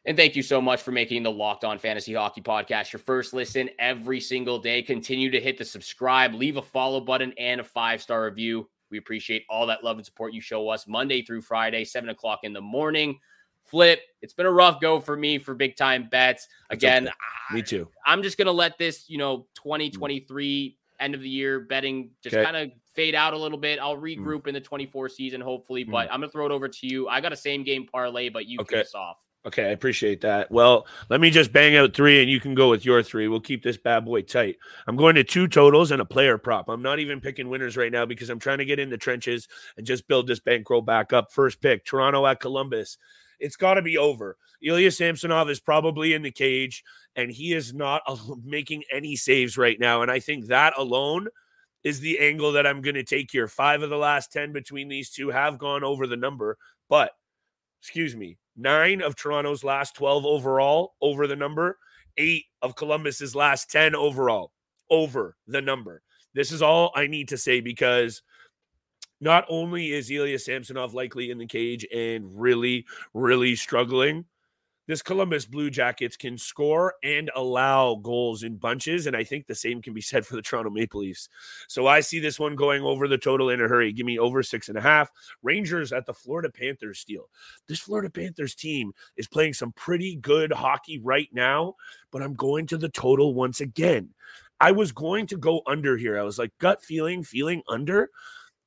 And 0.08 0.16
thank 0.16 0.36
you 0.36 0.44
so 0.44 0.62
much 0.62 0.84
for 0.84 0.92
making 0.92 1.24
the 1.24 1.32
Locked 1.32 1.64
On 1.64 1.80
Fantasy 1.80 2.14
Hockey 2.14 2.42
Podcast 2.42 2.94
your 2.94 3.00
first 3.00 3.34
listen 3.34 3.72
every 3.80 4.20
single 4.20 4.60
day. 4.60 4.84
Continue 4.84 5.32
to 5.32 5.40
hit 5.40 5.58
the 5.58 5.66
subscribe, 5.66 6.36
leave 6.36 6.58
a 6.58 6.62
follow 6.62 7.02
button, 7.02 7.34
and 7.40 7.60
a 7.60 7.64
five 7.64 8.04
star 8.04 8.26
review. 8.26 8.70
We 8.92 9.00
appreciate 9.00 9.46
all 9.50 9.66
that 9.66 9.84
love 9.84 9.98
and 9.98 10.06
support 10.06 10.32
you 10.32 10.42
show 10.42 10.70
us 10.70 10.86
Monday 10.86 11.24
through 11.24 11.42
Friday, 11.42 11.84
7 11.86 12.10
o'clock 12.10 12.42
in 12.44 12.54
the 12.54 12.62
morning 12.62 13.20
flip. 13.66 14.00
It's 14.22 14.34
been 14.34 14.46
a 14.46 14.52
rough 14.52 14.80
go 14.80 15.00
for 15.00 15.16
me 15.16 15.38
for 15.38 15.54
big 15.54 15.76
time 15.76 16.08
bets. 16.10 16.48
Again, 16.70 17.08
okay. 17.08 17.16
me 17.52 17.62
too. 17.62 17.90
I, 18.06 18.14
am 18.14 18.24
just 18.24 18.38
to 18.48 18.52
let 18.52 18.78
this, 18.78 19.10
you 19.10 19.18
know, 19.18 19.48
2023 19.56 20.70
mm. 20.70 21.04
end 21.04 21.16
of 21.16 21.22
the 21.22 21.30
year 21.30 21.60
betting 21.60 22.12
just 22.24 22.36
okay. 22.36 22.44
kind 22.44 22.58
of 22.58 22.72
fade 22.94 23.16
out 23.16 23.34
a 23.34 23.38
little 23.38 23.58
bit. 23.58 23.80
I'll 23.80 23.98
mm. 23.98 24.18
regroup 24.18 24.44
mm. 24.44 24.48
in 24.48 24.54
the 24.54 24.62
24 24.62 25.10
season, 25.10 25.42
hopefully, 25.42 25.86
mm. 25.86 25.92
but 25.92 26.12
I'm 26.12 26.22
to 26.22 26.30
throw 26.30 26.46
it 26.46 26.52
over 26.52 26.68
to 26.68 26.88
you. 26.88 27.08
I 27.08 27.22
got 27.22 27.34
a 27.34 27.38
same 27.38 27.64
game 27.64 27.86
parlay, 27.86 28.30
but 28.30 28.46
you 28.48 28.60
okay. 28.62 28.78
kick 28.78 28.86
us 28.86 28.96
off. 28.96 29.18
Okay, 29.46 29.66
I 29.66 29.70
appreciate 29.70 30.22
that. 30.22 30.50
Well, 30.50 30.88
let 31.10 31.22
me 31.22 31.30
just 31.30 31.54
bang 31.54 31.76
out 31.76 31.94
three 31.94 32.20
and 32.20 32.32
you 32.32 32.40
can 32.40 32.56
go 32.56 32.68
with 32.68 32.84
your 32.84 33.04
three. 33.04 33.28
We'll 33.28 33.40
keep 33.40 33.62
this 33.62 33.78
bad 33.78 34.04
boy 34.04 34.24
tight. 34.24 34.58
I'm 34.88 34.96
going 34.96 35.14
to 35.16 35.24
two 35.24 35.48
totals 35.48 35.92
and 35.92 36.02
a 36.02 36.06
player 36.06 36.40
prop. 36.40 36.68
I'm 36.68 36.82
not 36.82 36.98
even 36.98 37.22
picking 37.22 37.48
winners 37.48 37.78
right 37.78 37.92
now 37.92 38.08
because 38.08 38.32
I'm 38.32 38.40
trying 38.40 38.58
to 38.58 38.66
get 38.66 38.80
in 38.80 38.90
the 38.90 38.98
trenches 38.98 39.48
and 39.78 39.86
just 39.86 40.08
build 40.08 40.26
this 40.26 40.40
bankroll 40.40 40.82
back 40.82 41.14
up. 41.14 41.32
First 41.32 41.62
pick 41.62 41.86
Toronto 41.86 42.26
at 42.26 42.40
Columbus 42.40 42.98
it's 43.46 43.56
got 43.56 43.76
to 43.76 43.82
be 43.84 43.98
over. 43.98 44.38
Ilya 44.64 44.90
Samsonov 44.90 45.52
is 45.52 45.60
probably 45.60 46.14
in 46.14 46.24
the 46.24 46.32
cage, 46.32 46.84
and 47.16 47.32
he 47.32 47.54
is 47.54 47.76
not 47.76 48.02
making 48.44 48.84
any 48.92 49.16
saves 49.16 49.56
right 49.56 49.80
now. 49.80 50.02
And 50.02 50.10
I 50.10 50.20
think 50.20 50.48
that 50.48 50.74
alone 50.78 51.28
is 51.84 52.00
the 52.00 52.18
angle 52.18 52.54
that 52.54 52.66
I'm 52.66 52.82
going 52.82 52.96
to 52.96 53.04
take 53.04 53.30
here. 53.30 53.48
Five 53.48 53.84
of 53.84 53.92
the 53.92 53.98
last 53.98 54.34
10 54.34 54.52
between 54.52 54.88
these 54.88 55.12
two 55.12 55.30
have 55.30 55.60
gone 55.60 55.84
over 55.84 56.08
the 56.08 56.18
number, 56.18 56.58
but 56.90 57.12
excuse 57.80 58.16
me, 58.16 58.40
nine 58.58 59.04
of 59.04 59.16
Toronto's 59.16 59.64
last 59.64 59.96
12 59.96 60.26
overall 60.26 60.96
over 61.00 61.28
the 61.28 61.36
number, 61.36 61.78
eight 62.18 62.46
of 62.64 62.76
Columbus's 62.76 63.36
last 63.36 63.70
10 63.70 63.96
overall 63.96 64.52
over 64.90 65.36
the 65.46 65.62
number. 65.62 66.02
This 66.34 66.52
is 66.52 66.64
all 66.64 66.92
I 66.96 67.06
need 67.06 67.28
to 67.28 67.38
say 67.38 67.62
because 67.62 68.24
Not 69.22 69.46
only 69.50 69.94
is 69.94 70.12
Ilya 70.12 70.40
Samsonov 70.40 70.94
likely 70.94 71.32
in 71.32 71.38
the 71.38 71.46
cage 71.46 71.86
and 71.94 72.30
really, 72.34 72.86
really 73.14 73.56
struggling, 73.56 74.26
this 74.88 75.02
Columbus 75.02 75.46
Blue 75.46 75.72
Jackets 75.72 76.16
can 76.16 76.38
score 76.38 76.94
and 77.04 77.32
allow 77.36 77.96
goals 77.96 78.44
in 78.44 78.58
bunches. 78.58 79.08
And 79.08 79.16
I 79.16 79.24
think 79.24 79.48
the 79.48 79.56
same 79.56 79.82
can 79.82 79.94
be 79.94 80.02
said 80.02 80.26
for 80.26 80.36
the 80.36 80.42
Toronto 80.42 80.70
Maple 80.70 81.02
Leafs. 81.02 81.28
So 81.68 81.88
I 81.88 82.02
see 82.02 82.20
this 82.20 82.40
one 82.40 82.56
going 82.56 82.84
over 82.84 83.08
the 83.08 83.18
total 83.18 83.50
in 83.50 83.62
a 83.62 83.68
hurry. 83.68 83.92
Give 83.92 84.06
me 84.06 84.20
over 84.20 84.44
six 84.44 84.70
and 84.70 84.78
a 84.78 84.82
half. 84.82 85.10
Rangers 85.42 85.92
at 85.92 86.06
the 86.06 86.14
Florida 86.14 86.52
Panthers 86.52 87.00
Steele. 87.00 87.30
This 87.68 87.80
Florida 87.80 88.10
Panthers 88.10 88.54
team 88.54 88.92
is 89.18 89.28
playing 89.28 89.54
some 89.54 89.72
pretty 89.72 90.18
good 90.18 90.52
hockey 90.52 91.00
right 91.00 91.30
now, 91.34 91.76
but 92.12 92.22
I'm 92.22 92.36
going 92.36 92.68
to 92.68 92.78
the 92.78 92.90
total 92.90 93.34
once 93.34 93.62
again. 93.62 94.10
I 94.60 94.72
was 94.72 94.92
going 94.92 95.28
to 95.28 95.38
go 95.38 95.62
under 95.66 95.98
here. 95.98 96.20
I 96.20 96.24
was 96.24 96.38
like, 96.38 96.52
gut 96.60 96.84
feeling, 96.84 97.24
feeling 97.24 97.62
under. 97.68 98.10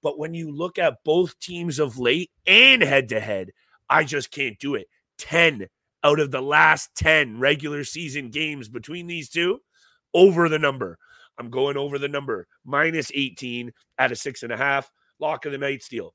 But 0.02 0.18
when 0.18 0.34
you 0.34 0.50
look 0.50 0.78
at 0.78 1.04
both 1.04 1.38
teams 1.40 1.78
of 1.78 1.98
late 1.98 2.30
and 2.46 2.82
head 2.82 3.08
to 3.10 3.20
head, 3.20 3.50
I 3.88 4.04
just 4.04 4.30
can't 4.30 4.58
do 4.58 4.74
it. 4.74 4.88
10 5.18 5.68
out 6.04 6.20
of 6.20 6.30
the 6.30 6.40
last 6.40 6.90
10 6.96 7.40
regular 7.40 7.84
season 7.84 8.30
games 8.30 8.68
between 8.68 9.06
these 9.06 9.28
two 9.28 9.60
over 10.14 10.48
the 10.48 10.58
number. 10.58 10.98
I'm 11.38 11.50
going 11.50 11.76
over 11.76 11.98
the 11.98 12.08
number 12.08 12.46
minus 12.64 13.10
18 13.14 13.72
at 13.98 14.12
a 14.12 14.16
six 14.16 14.42
and 14.42 14.52
a 14.52 14.56
half. 14.56 14.90
Lock 15.18 15.46
of 15.46 15.52
the 15.52 15.58
night 15.58 15.82
Steele. 15.82 16.14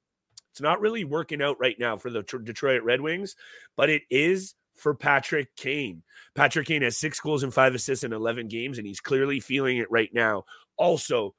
It's 0.51 0.61
not 0.61 0.81
really 0.81 1.03
working 1.03 1.41
out 1.41 1.59
right 1.59 1.77
now 1.79 1.97
for 1.97 2.09
the 2.09 2.21
Detroit 2.21 2.83
Red 2.83 3.01
Wings, 3.01 3.35
but 3.75 3.89
it 3.89 4.03
is 4.09 4.53
for 4.75 4.93
Patrick 4.93 5.55
Kane. 5.55 6.03
Patrick 6.35 6.67
Kane 6.67 6.81
has 6.83 6.97
six 6.97 7.19
goals 7.19 7.43
and 7.43 7.53
five 7.53 7.73
assists 7.73 8.03
in 8.03 8.13
11 8.13 8.47
games, 8.47 8.77
and 8.77 8.85
he's 8.85 8.99
clearly 8.99 9.39
feeling 9.39 9.77
it 9.77 9.89
right 9.89 10.13
now. 10.13 10.43
Also, 10.77 11.33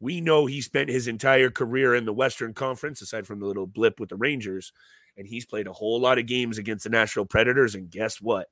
we 0.00 0.20
know 0.20 0.46
he 0.46 0.60
spent 0.60 0.90
his 0.90 1.08
entire 1.08 1.50
career 1.50 1.94
in 1.94 2.04
the 2.04 2.12
Western 2.12 2.54
Conference, 2.54 3.00
aside 3.00 3.26
from 3.26 3.40
the 3.40 3.46
little 3.46 3.66
blip 3.66 3.98
with 3.98 4.10
the 4.10 4.16
Rangers, 4.16 4.72
and 5.16 5.26
he's 5.26 5.46
played 5.46 5.66
a 5.66 5.72
whole 5.72 6.00
lot 6.00 6.18
of 6.18 6.26
games 6.26 6.58
against 6.58 6.84
the 6.84 6.90
Nashville 6.90 7.24
Predators. 7.24 7.74
And 7.74 7.90
guess 7.90 8.20
what? 8.20 8.48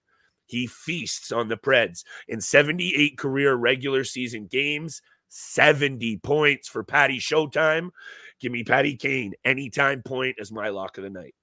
He 0.46 0.66
feasts 0.66 1.32
on 1.32 1.48
the 1.48 1.56
Preds 1.56 2.04
in 2.28 2.40
78 2.40 3.18
career 3.18 3.54
regular 3.54 4.04
season 4.04 4.46
games, 4.46 5.02
70 5.28 6.18
points 6.18 6.68
for 6.68 6.84
Patty 6.84 7.18
Showtime. 7.18 7.90
Give 8.40 8.52
me 8.52 8.64
Patty 8.64 8.96
Kane 8.96 9.34
anytime 9.44 10.02
point 10.02 10.36
as 10.40 10.52
my 10.52 10.68
lock 10.68 10.98
of 10.98 11.04
the 11.04 11.10
night. 11.10 11.34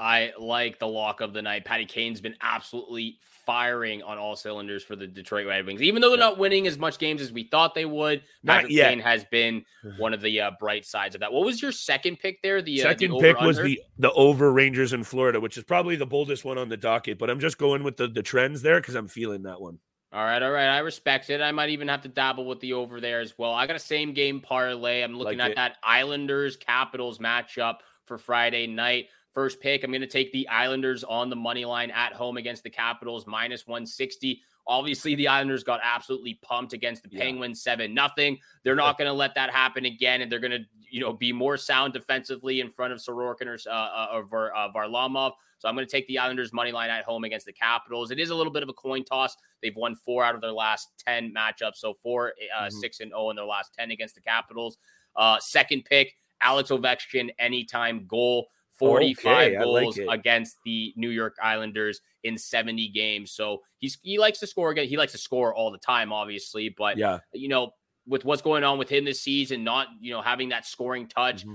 I 0.00 0.32
like 0.38 0.78
the 0.78 0.88
lock 0.88 1.20
of 1.20 1.34
the 1.34 1.42
night. 1.42 1.66
Patty 1.66 1.84
Kane's 1.84 2.22
been 2.22 2.34
absolutely 2.40 3.18
firing 3.20 4.02
on 4.02 4.16
all 4.16 4.34
cylinders 4.34 4.82
for 4.82 4.96
the 4.96 5.06
Detroit 5.06 5.46
Red 5.46 5.66
Wings. 5.66 5.82
Even 5.82 6.00
though 6.00 6.08
they're 6.08 6.18
not 6.18 6.38
winning 6.38 6.66
as 6.66 6.78
much 6.78 6.98
games 6.98 7.20
as 7.20 7.32
we 7.32 7.42
thought 7.44 7.74
they 7.74 7.84
would, 7.84 8.22
Patrick 8.46 8.72
Kane 8.72 8.98
has 8.98 9.24
been 9.24 9.62
one 9.98 10.14
of 10.14 10.22
the 10.22 10.40
uh, 10.40 10.52
bright 10.58 10.86
sides 10.86 11.14
of 11.14 11.20
that. 11.20 11.30
What 11.30 11.44
was 11.44 11.60
your 11.60 11.70
second 11.70 12.18
pick 12.18 12.40
there? 12.40 12.62
The 12.62 12.80
uh, 12.80 12.84
second 12.84 13.10
the 13.10 13.18
pick 13.18 13.40
was 13.42 13.58
the 13.58 13.78
the 13.98 14.10
over 14.12 14.50
Rangers 14.50 14.94
in 14.94 15.04
Florida, 15.04 15.38
which 15.38 15.58
is 15.58 15.64
probably 15.64 15.96
the 15.96 16.06
boldest 16.06 16.46
one 16.46 16.56
on 16.56 16.70
the 16.70 16.78
docket. 16.78 17.18
But 17.18 17.28
I'm 17.28 17.38
just 17.38 17.58
going 17.58 17.82
with 17.82 17.98
the 17.98 18.08
the 18.08 18.22
trends 18.22 18.62
there 18.62 18.80
because 18.80 18.94
I'm 18.94 19.08
feeling 19.08 19.42
that 19.42 19.60
one. 19.60 19.78
All 20.12 20.24
right, 20.24 20.42
all 20.42 20.50
right. 20.50 20.68
I 20.68 20.78
respect 20.78 21.28
it. 21.28 21.42
I 21.42 21.52
might 21.52 21.68
even 21.68 21.88
have 21.88 22.00
to 22.02 22.08
dabble 22.08 22.46
with 22.46 22.58
the 22.60 22.72
over 22.72 23.02
there 23.02 23.20
as 23.20 23.36
well. 23.36 23.52
I 23.52 23.66
got 23.66 23.76
a 23.76 23.80
same 23.80 24.14
game 24.14 24.40
parlay. 24.40 25.02
I'm 25.02 25.14
looking 25.14 25.38
like 25.38 25.44
at 25.44 25.50
it. 25.50 25.56
that 25.56 25.76
Islanders 25.84 26.56
Capitals 26.56 27.18
matchup 27.18 27.76
for 28.06 28.18
Friday 28.18 28.66
night. 28.66 29.06
First 29.32 29.60
pick, 29.60 29.84
I'm 29.84 29.90
going 29.90 30.00
to 30.00 30.08
take 30.08 30.32
the 30.32 30.48
Islanders 30.48 31.04
on 31.04 31.30
the 31.30 31.36
money 31.36 31.64
line 31.64 31.90
at 31.92 32.12
home 32.12 32.36
against 32.36 32.64
the 32.64 32.70
Capitals, 32.70 33.26
minus 33.26 33.66
160. 33.66 34.42
Obviously, 34.66 35.14
the 35.14 35.28
Islanders 35.28 35.62
got 35.62 35.80
absolutely 35.82 36.38
pumped 36.42 36.72
against 36.72 37.02
the 37.04 37.08
yeah. 37.12 37.22
Penguins, 37.22 37.62
seven 37.62 37.94
nothing. 37.94 38.38
They're 38.64 38.74
not 38.74 38.98
going 38.98 39.06
to 39.06 39.12
let 39.12 39.34
that 39.36 39.50
happen 39.50 39.84
again, 39.84 40.20
and 40.20 40.30
they're 40.30 40.40
going 40.40 40.50
to, 40.50 40.64
you 40.90 41.00
know, 41.00 41.12
be 41.12 41.32
more 41.32 41.56
sound 41.56 41.92
defensively 41.92 42.60
in 42.60 42.70
front 42.70 42.92
of 42.92 42.98
Sorokin 42.98 43.46
or, 43.46 43.58
uh, 43.68 43.72
uh, 43.72 44.22
or 44.32 44.56
uh, 44.56 44.68
Varlamov. 44.72 45.32
So 45.58 45.68
I'm 45.68 45.74
going 45.74 45.86
to 45.86 45.90
take 45.90 46.06
the 46.08 46.18
Islanders 46.18 46.52
money 46.52 46.72
line 46.72 46.90
at 46.90 47.04
home 47.04 47.24
against 47.24 47.46
the 47.46 47.52
Capitals. 47.52 48.10
It 48.10 48.18
is 48.18 48.30
a 48.30 48.34
little 48.34 48.52
bit 48.52 48.62
of 48.62 48.68
a 48.68 48.72
coin 48.72 49.04
toss. 49.04 49.36
They've 49.62 49.76
won 49.76 49.94
four 49.94 50.24
out 50.24 50.34
of 50.34 50.40
their 50.40 50.52
last 50.52 50.88
ten 50.98 51.32
matchups, 51.32 51.76
so 51.76 51.94
four, 51.94 52.32
uh, 52.56 52.62
mm-hmm. 52.64 52.78
six 52.78 53.00
and 53.00 53.10
zero 53.10 53.26
oh 53.26 53.30
in 53.30 53.36
their 53.36 53.44
last 53.44 53.74
ten 53.78 53.90
against 53.90 54.16
the 54.16 54.22
Capitals. 54.22 54.78
Uh, 55.14 55.38
second 55.40 55.84
pick, 55.84 56.14
Alex 56.40 56.70
Ovechkin 56.70 57.30
anytime 57.38 58.06
goal. 58.06 58.48
45 58.80 59.26
okay, 59.26 59.56
goals 59.62 59.98
like 59.98 60.20
against 60.20 60.56
the 60.64 60.92
New 60.96 61.10
York 61.10 61.36
Islanders 61.40 62.00
in 62.24 62.36
70 62.36 62.88
games. 62.88 63.30
So 63.30 63.58
he's 63.78 63.98
he 64.02 64.18
likes 64.18 64.40
to 64.40 64.46
score 64.46 64.70
again. 64.70 64.88
He 64.88 64.96
likes 64.96 65.12
to 65.12 65.18
score 65.18 65.54
all 65.54 65.70
the 65.70 65.78
time, 65.78 66.12
obviously. 66.12 66.74
But 66.76 66.96
yeah, 66.96 67.18
you 67.32 67.48
know, 67.48 67.72
with 68.06 68.24
what's 68.24 68.42
going 68.42 68.64
on 68.64 68.78
with 68.78 68.88
him 68.88 69.04
this 69.04 69.20
season, 69.20 69.62
not 69.62 69.88
you 70.00 70.12
know 70.12 70.22
having 70.22 70.48
that 70.48 70.66
scoring 70.66 71.06
touch, 71.06 71.42
mm-hmm. 71.42 71.54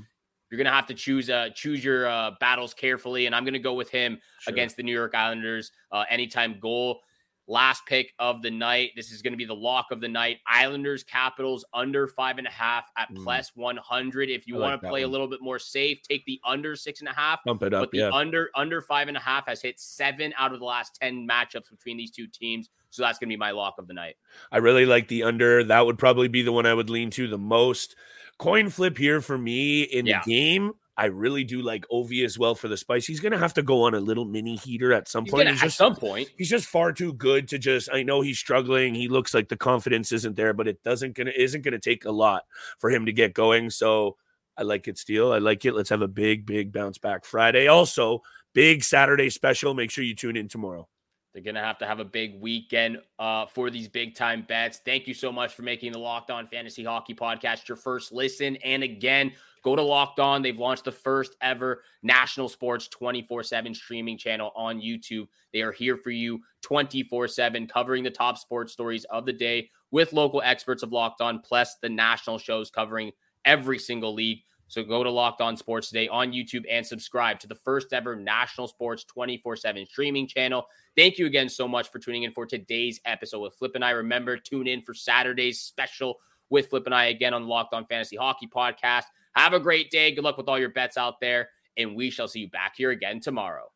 you're 0.49 0.57
gonna 0.57 0.69
have 0.69 0.87
to 0.87 0.93
choose 0.93 1.29
uh 1.29 1.49
choose 1.53 1.83
your 1.83 2.07
uh, 2.07 2.31
battles 2.39 2.73
carefully. 2.73 3.25
And 3.25 3.35
I'm 3.35 3.43
gonna 3.43 3.59
go 3.59 3.73
with 3.73 3.89
him 3.89 4.19
sure. 4.41 4.53
against 4.53 4.77
the 4.77 4.83
New 4.83 4.93
York 4.93 5.15
Islanders. 5.15 5.71
Uh, 5.91 6.05
anytime 6.09 6.59
goal. 6.59 7.01
Last 7.47 7.85
pick 7.85 8.13
of 8.17 8.41
the 8.41 8.49
night. 8.49 8.91
This 8.95 9.11
is 9.11 9.21
going 9.21 9.33
to 9.33 9.37
be 9.37 9.45
the 9.45 9.53
lock 9.53 9.87
of 9.91 10.01
the 10.01 10.07
night. 10.07 10.39
Islanders 10.47 11.03
Capitals 11.03 11.63
under 11.73 12.07
five 12.07 12.39
and 12.39 12.47
a 12.47 12.51
half 12.51 12.89
at 12.97 13.11
mm. 13.11 13.23
plus 13.23 13.51
100. 13.55 14.29
If 14.29 14.47
you 14.47 14.55
want 14.55 14.81
to 14.81 14.87
play 14.87 15.01
one. 15.01 15.09
a 15.09 15.11
little 15.11 15.27
bit 15.27 15.41
more 15.41 15.59
safe, 15.59 16.01
take 16.01 16.25
the 16.25 16.39
under 16.43 16.75
six 16.75 17.01
and 17.01 17.09
a 17.09 17.13
half. 17.13 17.43
Bump 17.45 17.61
it 17.61 17.73
up. 17.73 17.83
But 17.83 17.91
the 17.91 17.99
yeah. 17.99 18.09
under 18.11 18.49
under 18.55 18.81
five 18.81 19.07
and 19.07 19.17
a 19.17 19.19
half 19.19 19.47
has 19.47 19.61
hit 19.61 19.79
seven 19.79 20.33
out 20.37 20.53
of 20.53 20.59
the 20.59 20.65
last 20.65 20.95
10 20.99 21.27
matchups 21.27 21.69
between 21.69 21.97
these 21.97 22.11
two 22.11 22.27
teams. 22.27 22.69
So 22.89 23.03
that's 23.03 23.19
going 23.19 23.29
to 23.29 23.33
be 23.33 23.37
my 23.37 23.51
lock 23.51 23.75
of 23.77 23.87
the 23.87 23.93
night. 23.93 24.15
I 24.51 24.57
really 24.57 24.85
like 24.85 25.07
the 25.07 25.23
under. 25.23 25.63
That 25.63 25.85
would 25.85 25.99
probably 25.99 26.29
be 26.29 26.41
the 26.41 26.51
one 26.51 26.65
I 26.65 26.73
would 26.73 26.89
lean 26.89 27.09
to 27.11 27.27
the 27.27 27.37
most. 27.37 27.95
Coin 28.37 28.69
flip 28.69 28.97
here 28.97 29.21
for 29.21 29.37
me 29.37 29.83
in 29.83 30.05
yeah. 30.05 30.21
the 30.23 30.31
game. 30.31 30.73
I 30.97 31.05
really 31.05 31.43
do 31.43 31.61
like 31.61 31.85
Ovi 31.91 32.23
as 32.23 32.39
well 32.39 32.55
for 32.55 32.69
the 32.69 32.77
spice. 32.77 33.05
He's 33.05 33.19
going 33.19 33.33
to 33.33 33.37
have 33.37 33.53
to 33.55 33.61
go 33.61 33.83
on 33.83 33.93
a 33.95 33.99
little 33.99 34.23
mini 34.23 34.55
heater 34.55 34.93
at 34.93 35.09
some 35.09 35.25
he's 35.25 35.33
point. 35.33 35.49
He's 35.49 35.61
at 35.61 35.65
just, 35.65 35.77
some 35.77 35.95
point. 35.95 36.29
He's 36.37 36.49
just 36.49 36.67
far 36.67 36.93
too 36.93 37.13
good 37.13 37.49
to 37.49 37.57
just. 37.57 37.89
I 37.91 38.03
know 38.03 38.21
he's 38.21 38.39
struggling. 38.39 38.95
He 38.95 39.09
looks 39.09 39.33
like 39.33 39.49
the 39.49 39.57
confidence 39.57 40.11
isn't 40.13 40.35
there, 40.35 40.53
but 40.53 40.67
it 40.67 40.81
doesn't 40.83 41.15
gonna 41.15 41.33
isn't 41.35 41.63
going 41.63 41.73
to 41.73 41.79
take 41.79 42.05
a 42.05 42.11
lot 42.11 42.43
for 42.79 42.89
him 42.89 43.05
to 43.07 43.11
get 43.11 43.33
going. 43.33 43.69
So 43.69 44.15
I 44.57 44.63
like 44.63 44.87
it, 44.87 44.97
Steele. 44.97 45.33
I 45.33 45.39
like 45.39 45.65
it. 45.65 45.73
Let's 45.73 45.89
have 45.89 46.01
a 46.01 46.07
big, 46.07 46.45
big 46.45 46.71
bounce 46.71 46.97
back 46.97 47.25
Friday. 47.25 47.67
Also, 47.67 48.21
big 48.53 48.83
Saturday 48.83 49.29
special. 49.29 49.73
Make 49.73 49.91
sure 49.91 50.03
you 50.03 50.15
tune 50.15 50.37
in 50.37 50.47
tomorrow. 50.47 50.87
They're 51.35 51.43
going 51.43 51.55
to 51.55 51.61
have 51.61 51.77
to 51.79 51.85
have 51.85 51.99
a 51.99 52.05
big 52.05 52.39
weekend 52.39 52.99
uh, 53.19 53.45
for 53.47 53.69
these 53.69 53.89
big 53.89 54.15
time 54.15 54.45
bets. 54.47 54.79
Thank 54.85 55.05
you 55.05 55.13
so 55.13 55.33
much 55.33 55.53
for 55.53 55.63
making 55.63 55.91
the 55.91 55.99
Locked 55.99 56.31
On 56.31 56.47
Fantasy 56.47 56.81
Hockey 56.81 57.13
Podcast 57.13 57.67
your 57.67 57.75
first 57.75 58.13
listen. 58.13 58.55
And 58.63 58.83
again, 58.83 59.33
go 59.61 59.75
to 59.75 59.81
Locked 59.81 60.21
On. 60.21 60.41
They've 60.41 60.57
launched 60.57 60.85
the 60.85 60.93
first 60.93 61.35
ever 61.41 61.83
national 62.03 62.47
sports 62.47 62.87
24 62.87 63.43
7 63.43 63.75
streaming 63.75 64.17
channel 64.17 64.53
on 64.55 64.79
YouTube. 64.79 65.27
They 65.51 65.61
are 65.61 65.73
here 65.73 65.97
for 65.97 66.09
you 66.09 66.39
24 66.61 67.27
7, 67.27 67.67
covering 67.67 68.05
the 68.05 68.11
top 68.11 68.37
sports 68.37 68.71
stories 68.71 69.03
of 69.03 69.25
the 69.25 69.33
day 69.33 69.69
with 69.91 70.13
local 70.13 70.41
experts 70.41 70.83
of 70.83 70.93
Locked 70.93 71.19
On, 71.19 71.39
plus 71.39 71.75
the 71.81 71.89
national 71.89 72.37
shows 72.37 72.69
covering 72.69 73.11
every 73.43 73.77
single 73.77 74.13
league. 74.13 74.39
So 74.67 74.83
go 74.83 75.03
to 75.03 75.11
Locked 75.11 75.41
On 75.41 75.55
Sports 75.55 75.89
today 75.89 76.07
on 76.07 76.31
YouTube 76.31 76.65
and 76.69 76.85
subscribe 76.85 77.39
to 77.39 77.47
the 77.47 77.55
first 77.55 77.93
ever 77.93 78.15
national 78.15 78.67
sports 78.67 79.03
24 79.03 79.55
7 79.57 79.85
streaming 79.85 80.27
channel. 80.27 80.65
Thank 80.97 81.17
you 81.17 81.25
again 81.25 81.49
so 81.49 81.67
much 81.67 81.89
for 81.91 81.99
tuning 81.99 82.23
in 82.23 82.31
for 82.31 82.45
today's 82.45 82.99
episode 83.05 83.39
with 83.39 83.53
Flip 83.53 83.75
and 83.75 83.85
I. 83.85 83.91
Remember, 83.91 84.37
tune 84.37 84.67
in 84.67 84.81
for 84.81 84.93
Saturday's 84.93 85.61
special 85.61 86.19
with 86.49 86.69
Flip 86.69 86.85
and 86.85 86.95
I 86.95 87.05
again 87.05 87.33
on 87.33 87.47
Locked 87.47 87.73
On 87.73 87.85
Fantasy 87.85 88.15
Hockey 88.15 88.47
Podcast. 88.47 89.03
Have 89.35 89.53
a 89.53 89.59
great 89.59 89.91
day. 89.91 90.13
Good 90.13 90.23
luck 90.23 90.37
with 90.37 90.47
all 90.47 90.59
your 90.59 90.69
bets 90.69 90.97
out 90.97 91.19
there. 91.19 91.49
And 91.77 91.95
we 91.95 92.09
shall 92.09 92.27
see 92.27 92.39
you 92.41 92.49
back 92.49 92.75
here 92.77 92.91
again 92.91 93.19
tomorrow. 93.19 93.71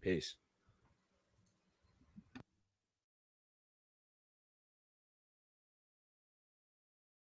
Peace. 0.00 0.34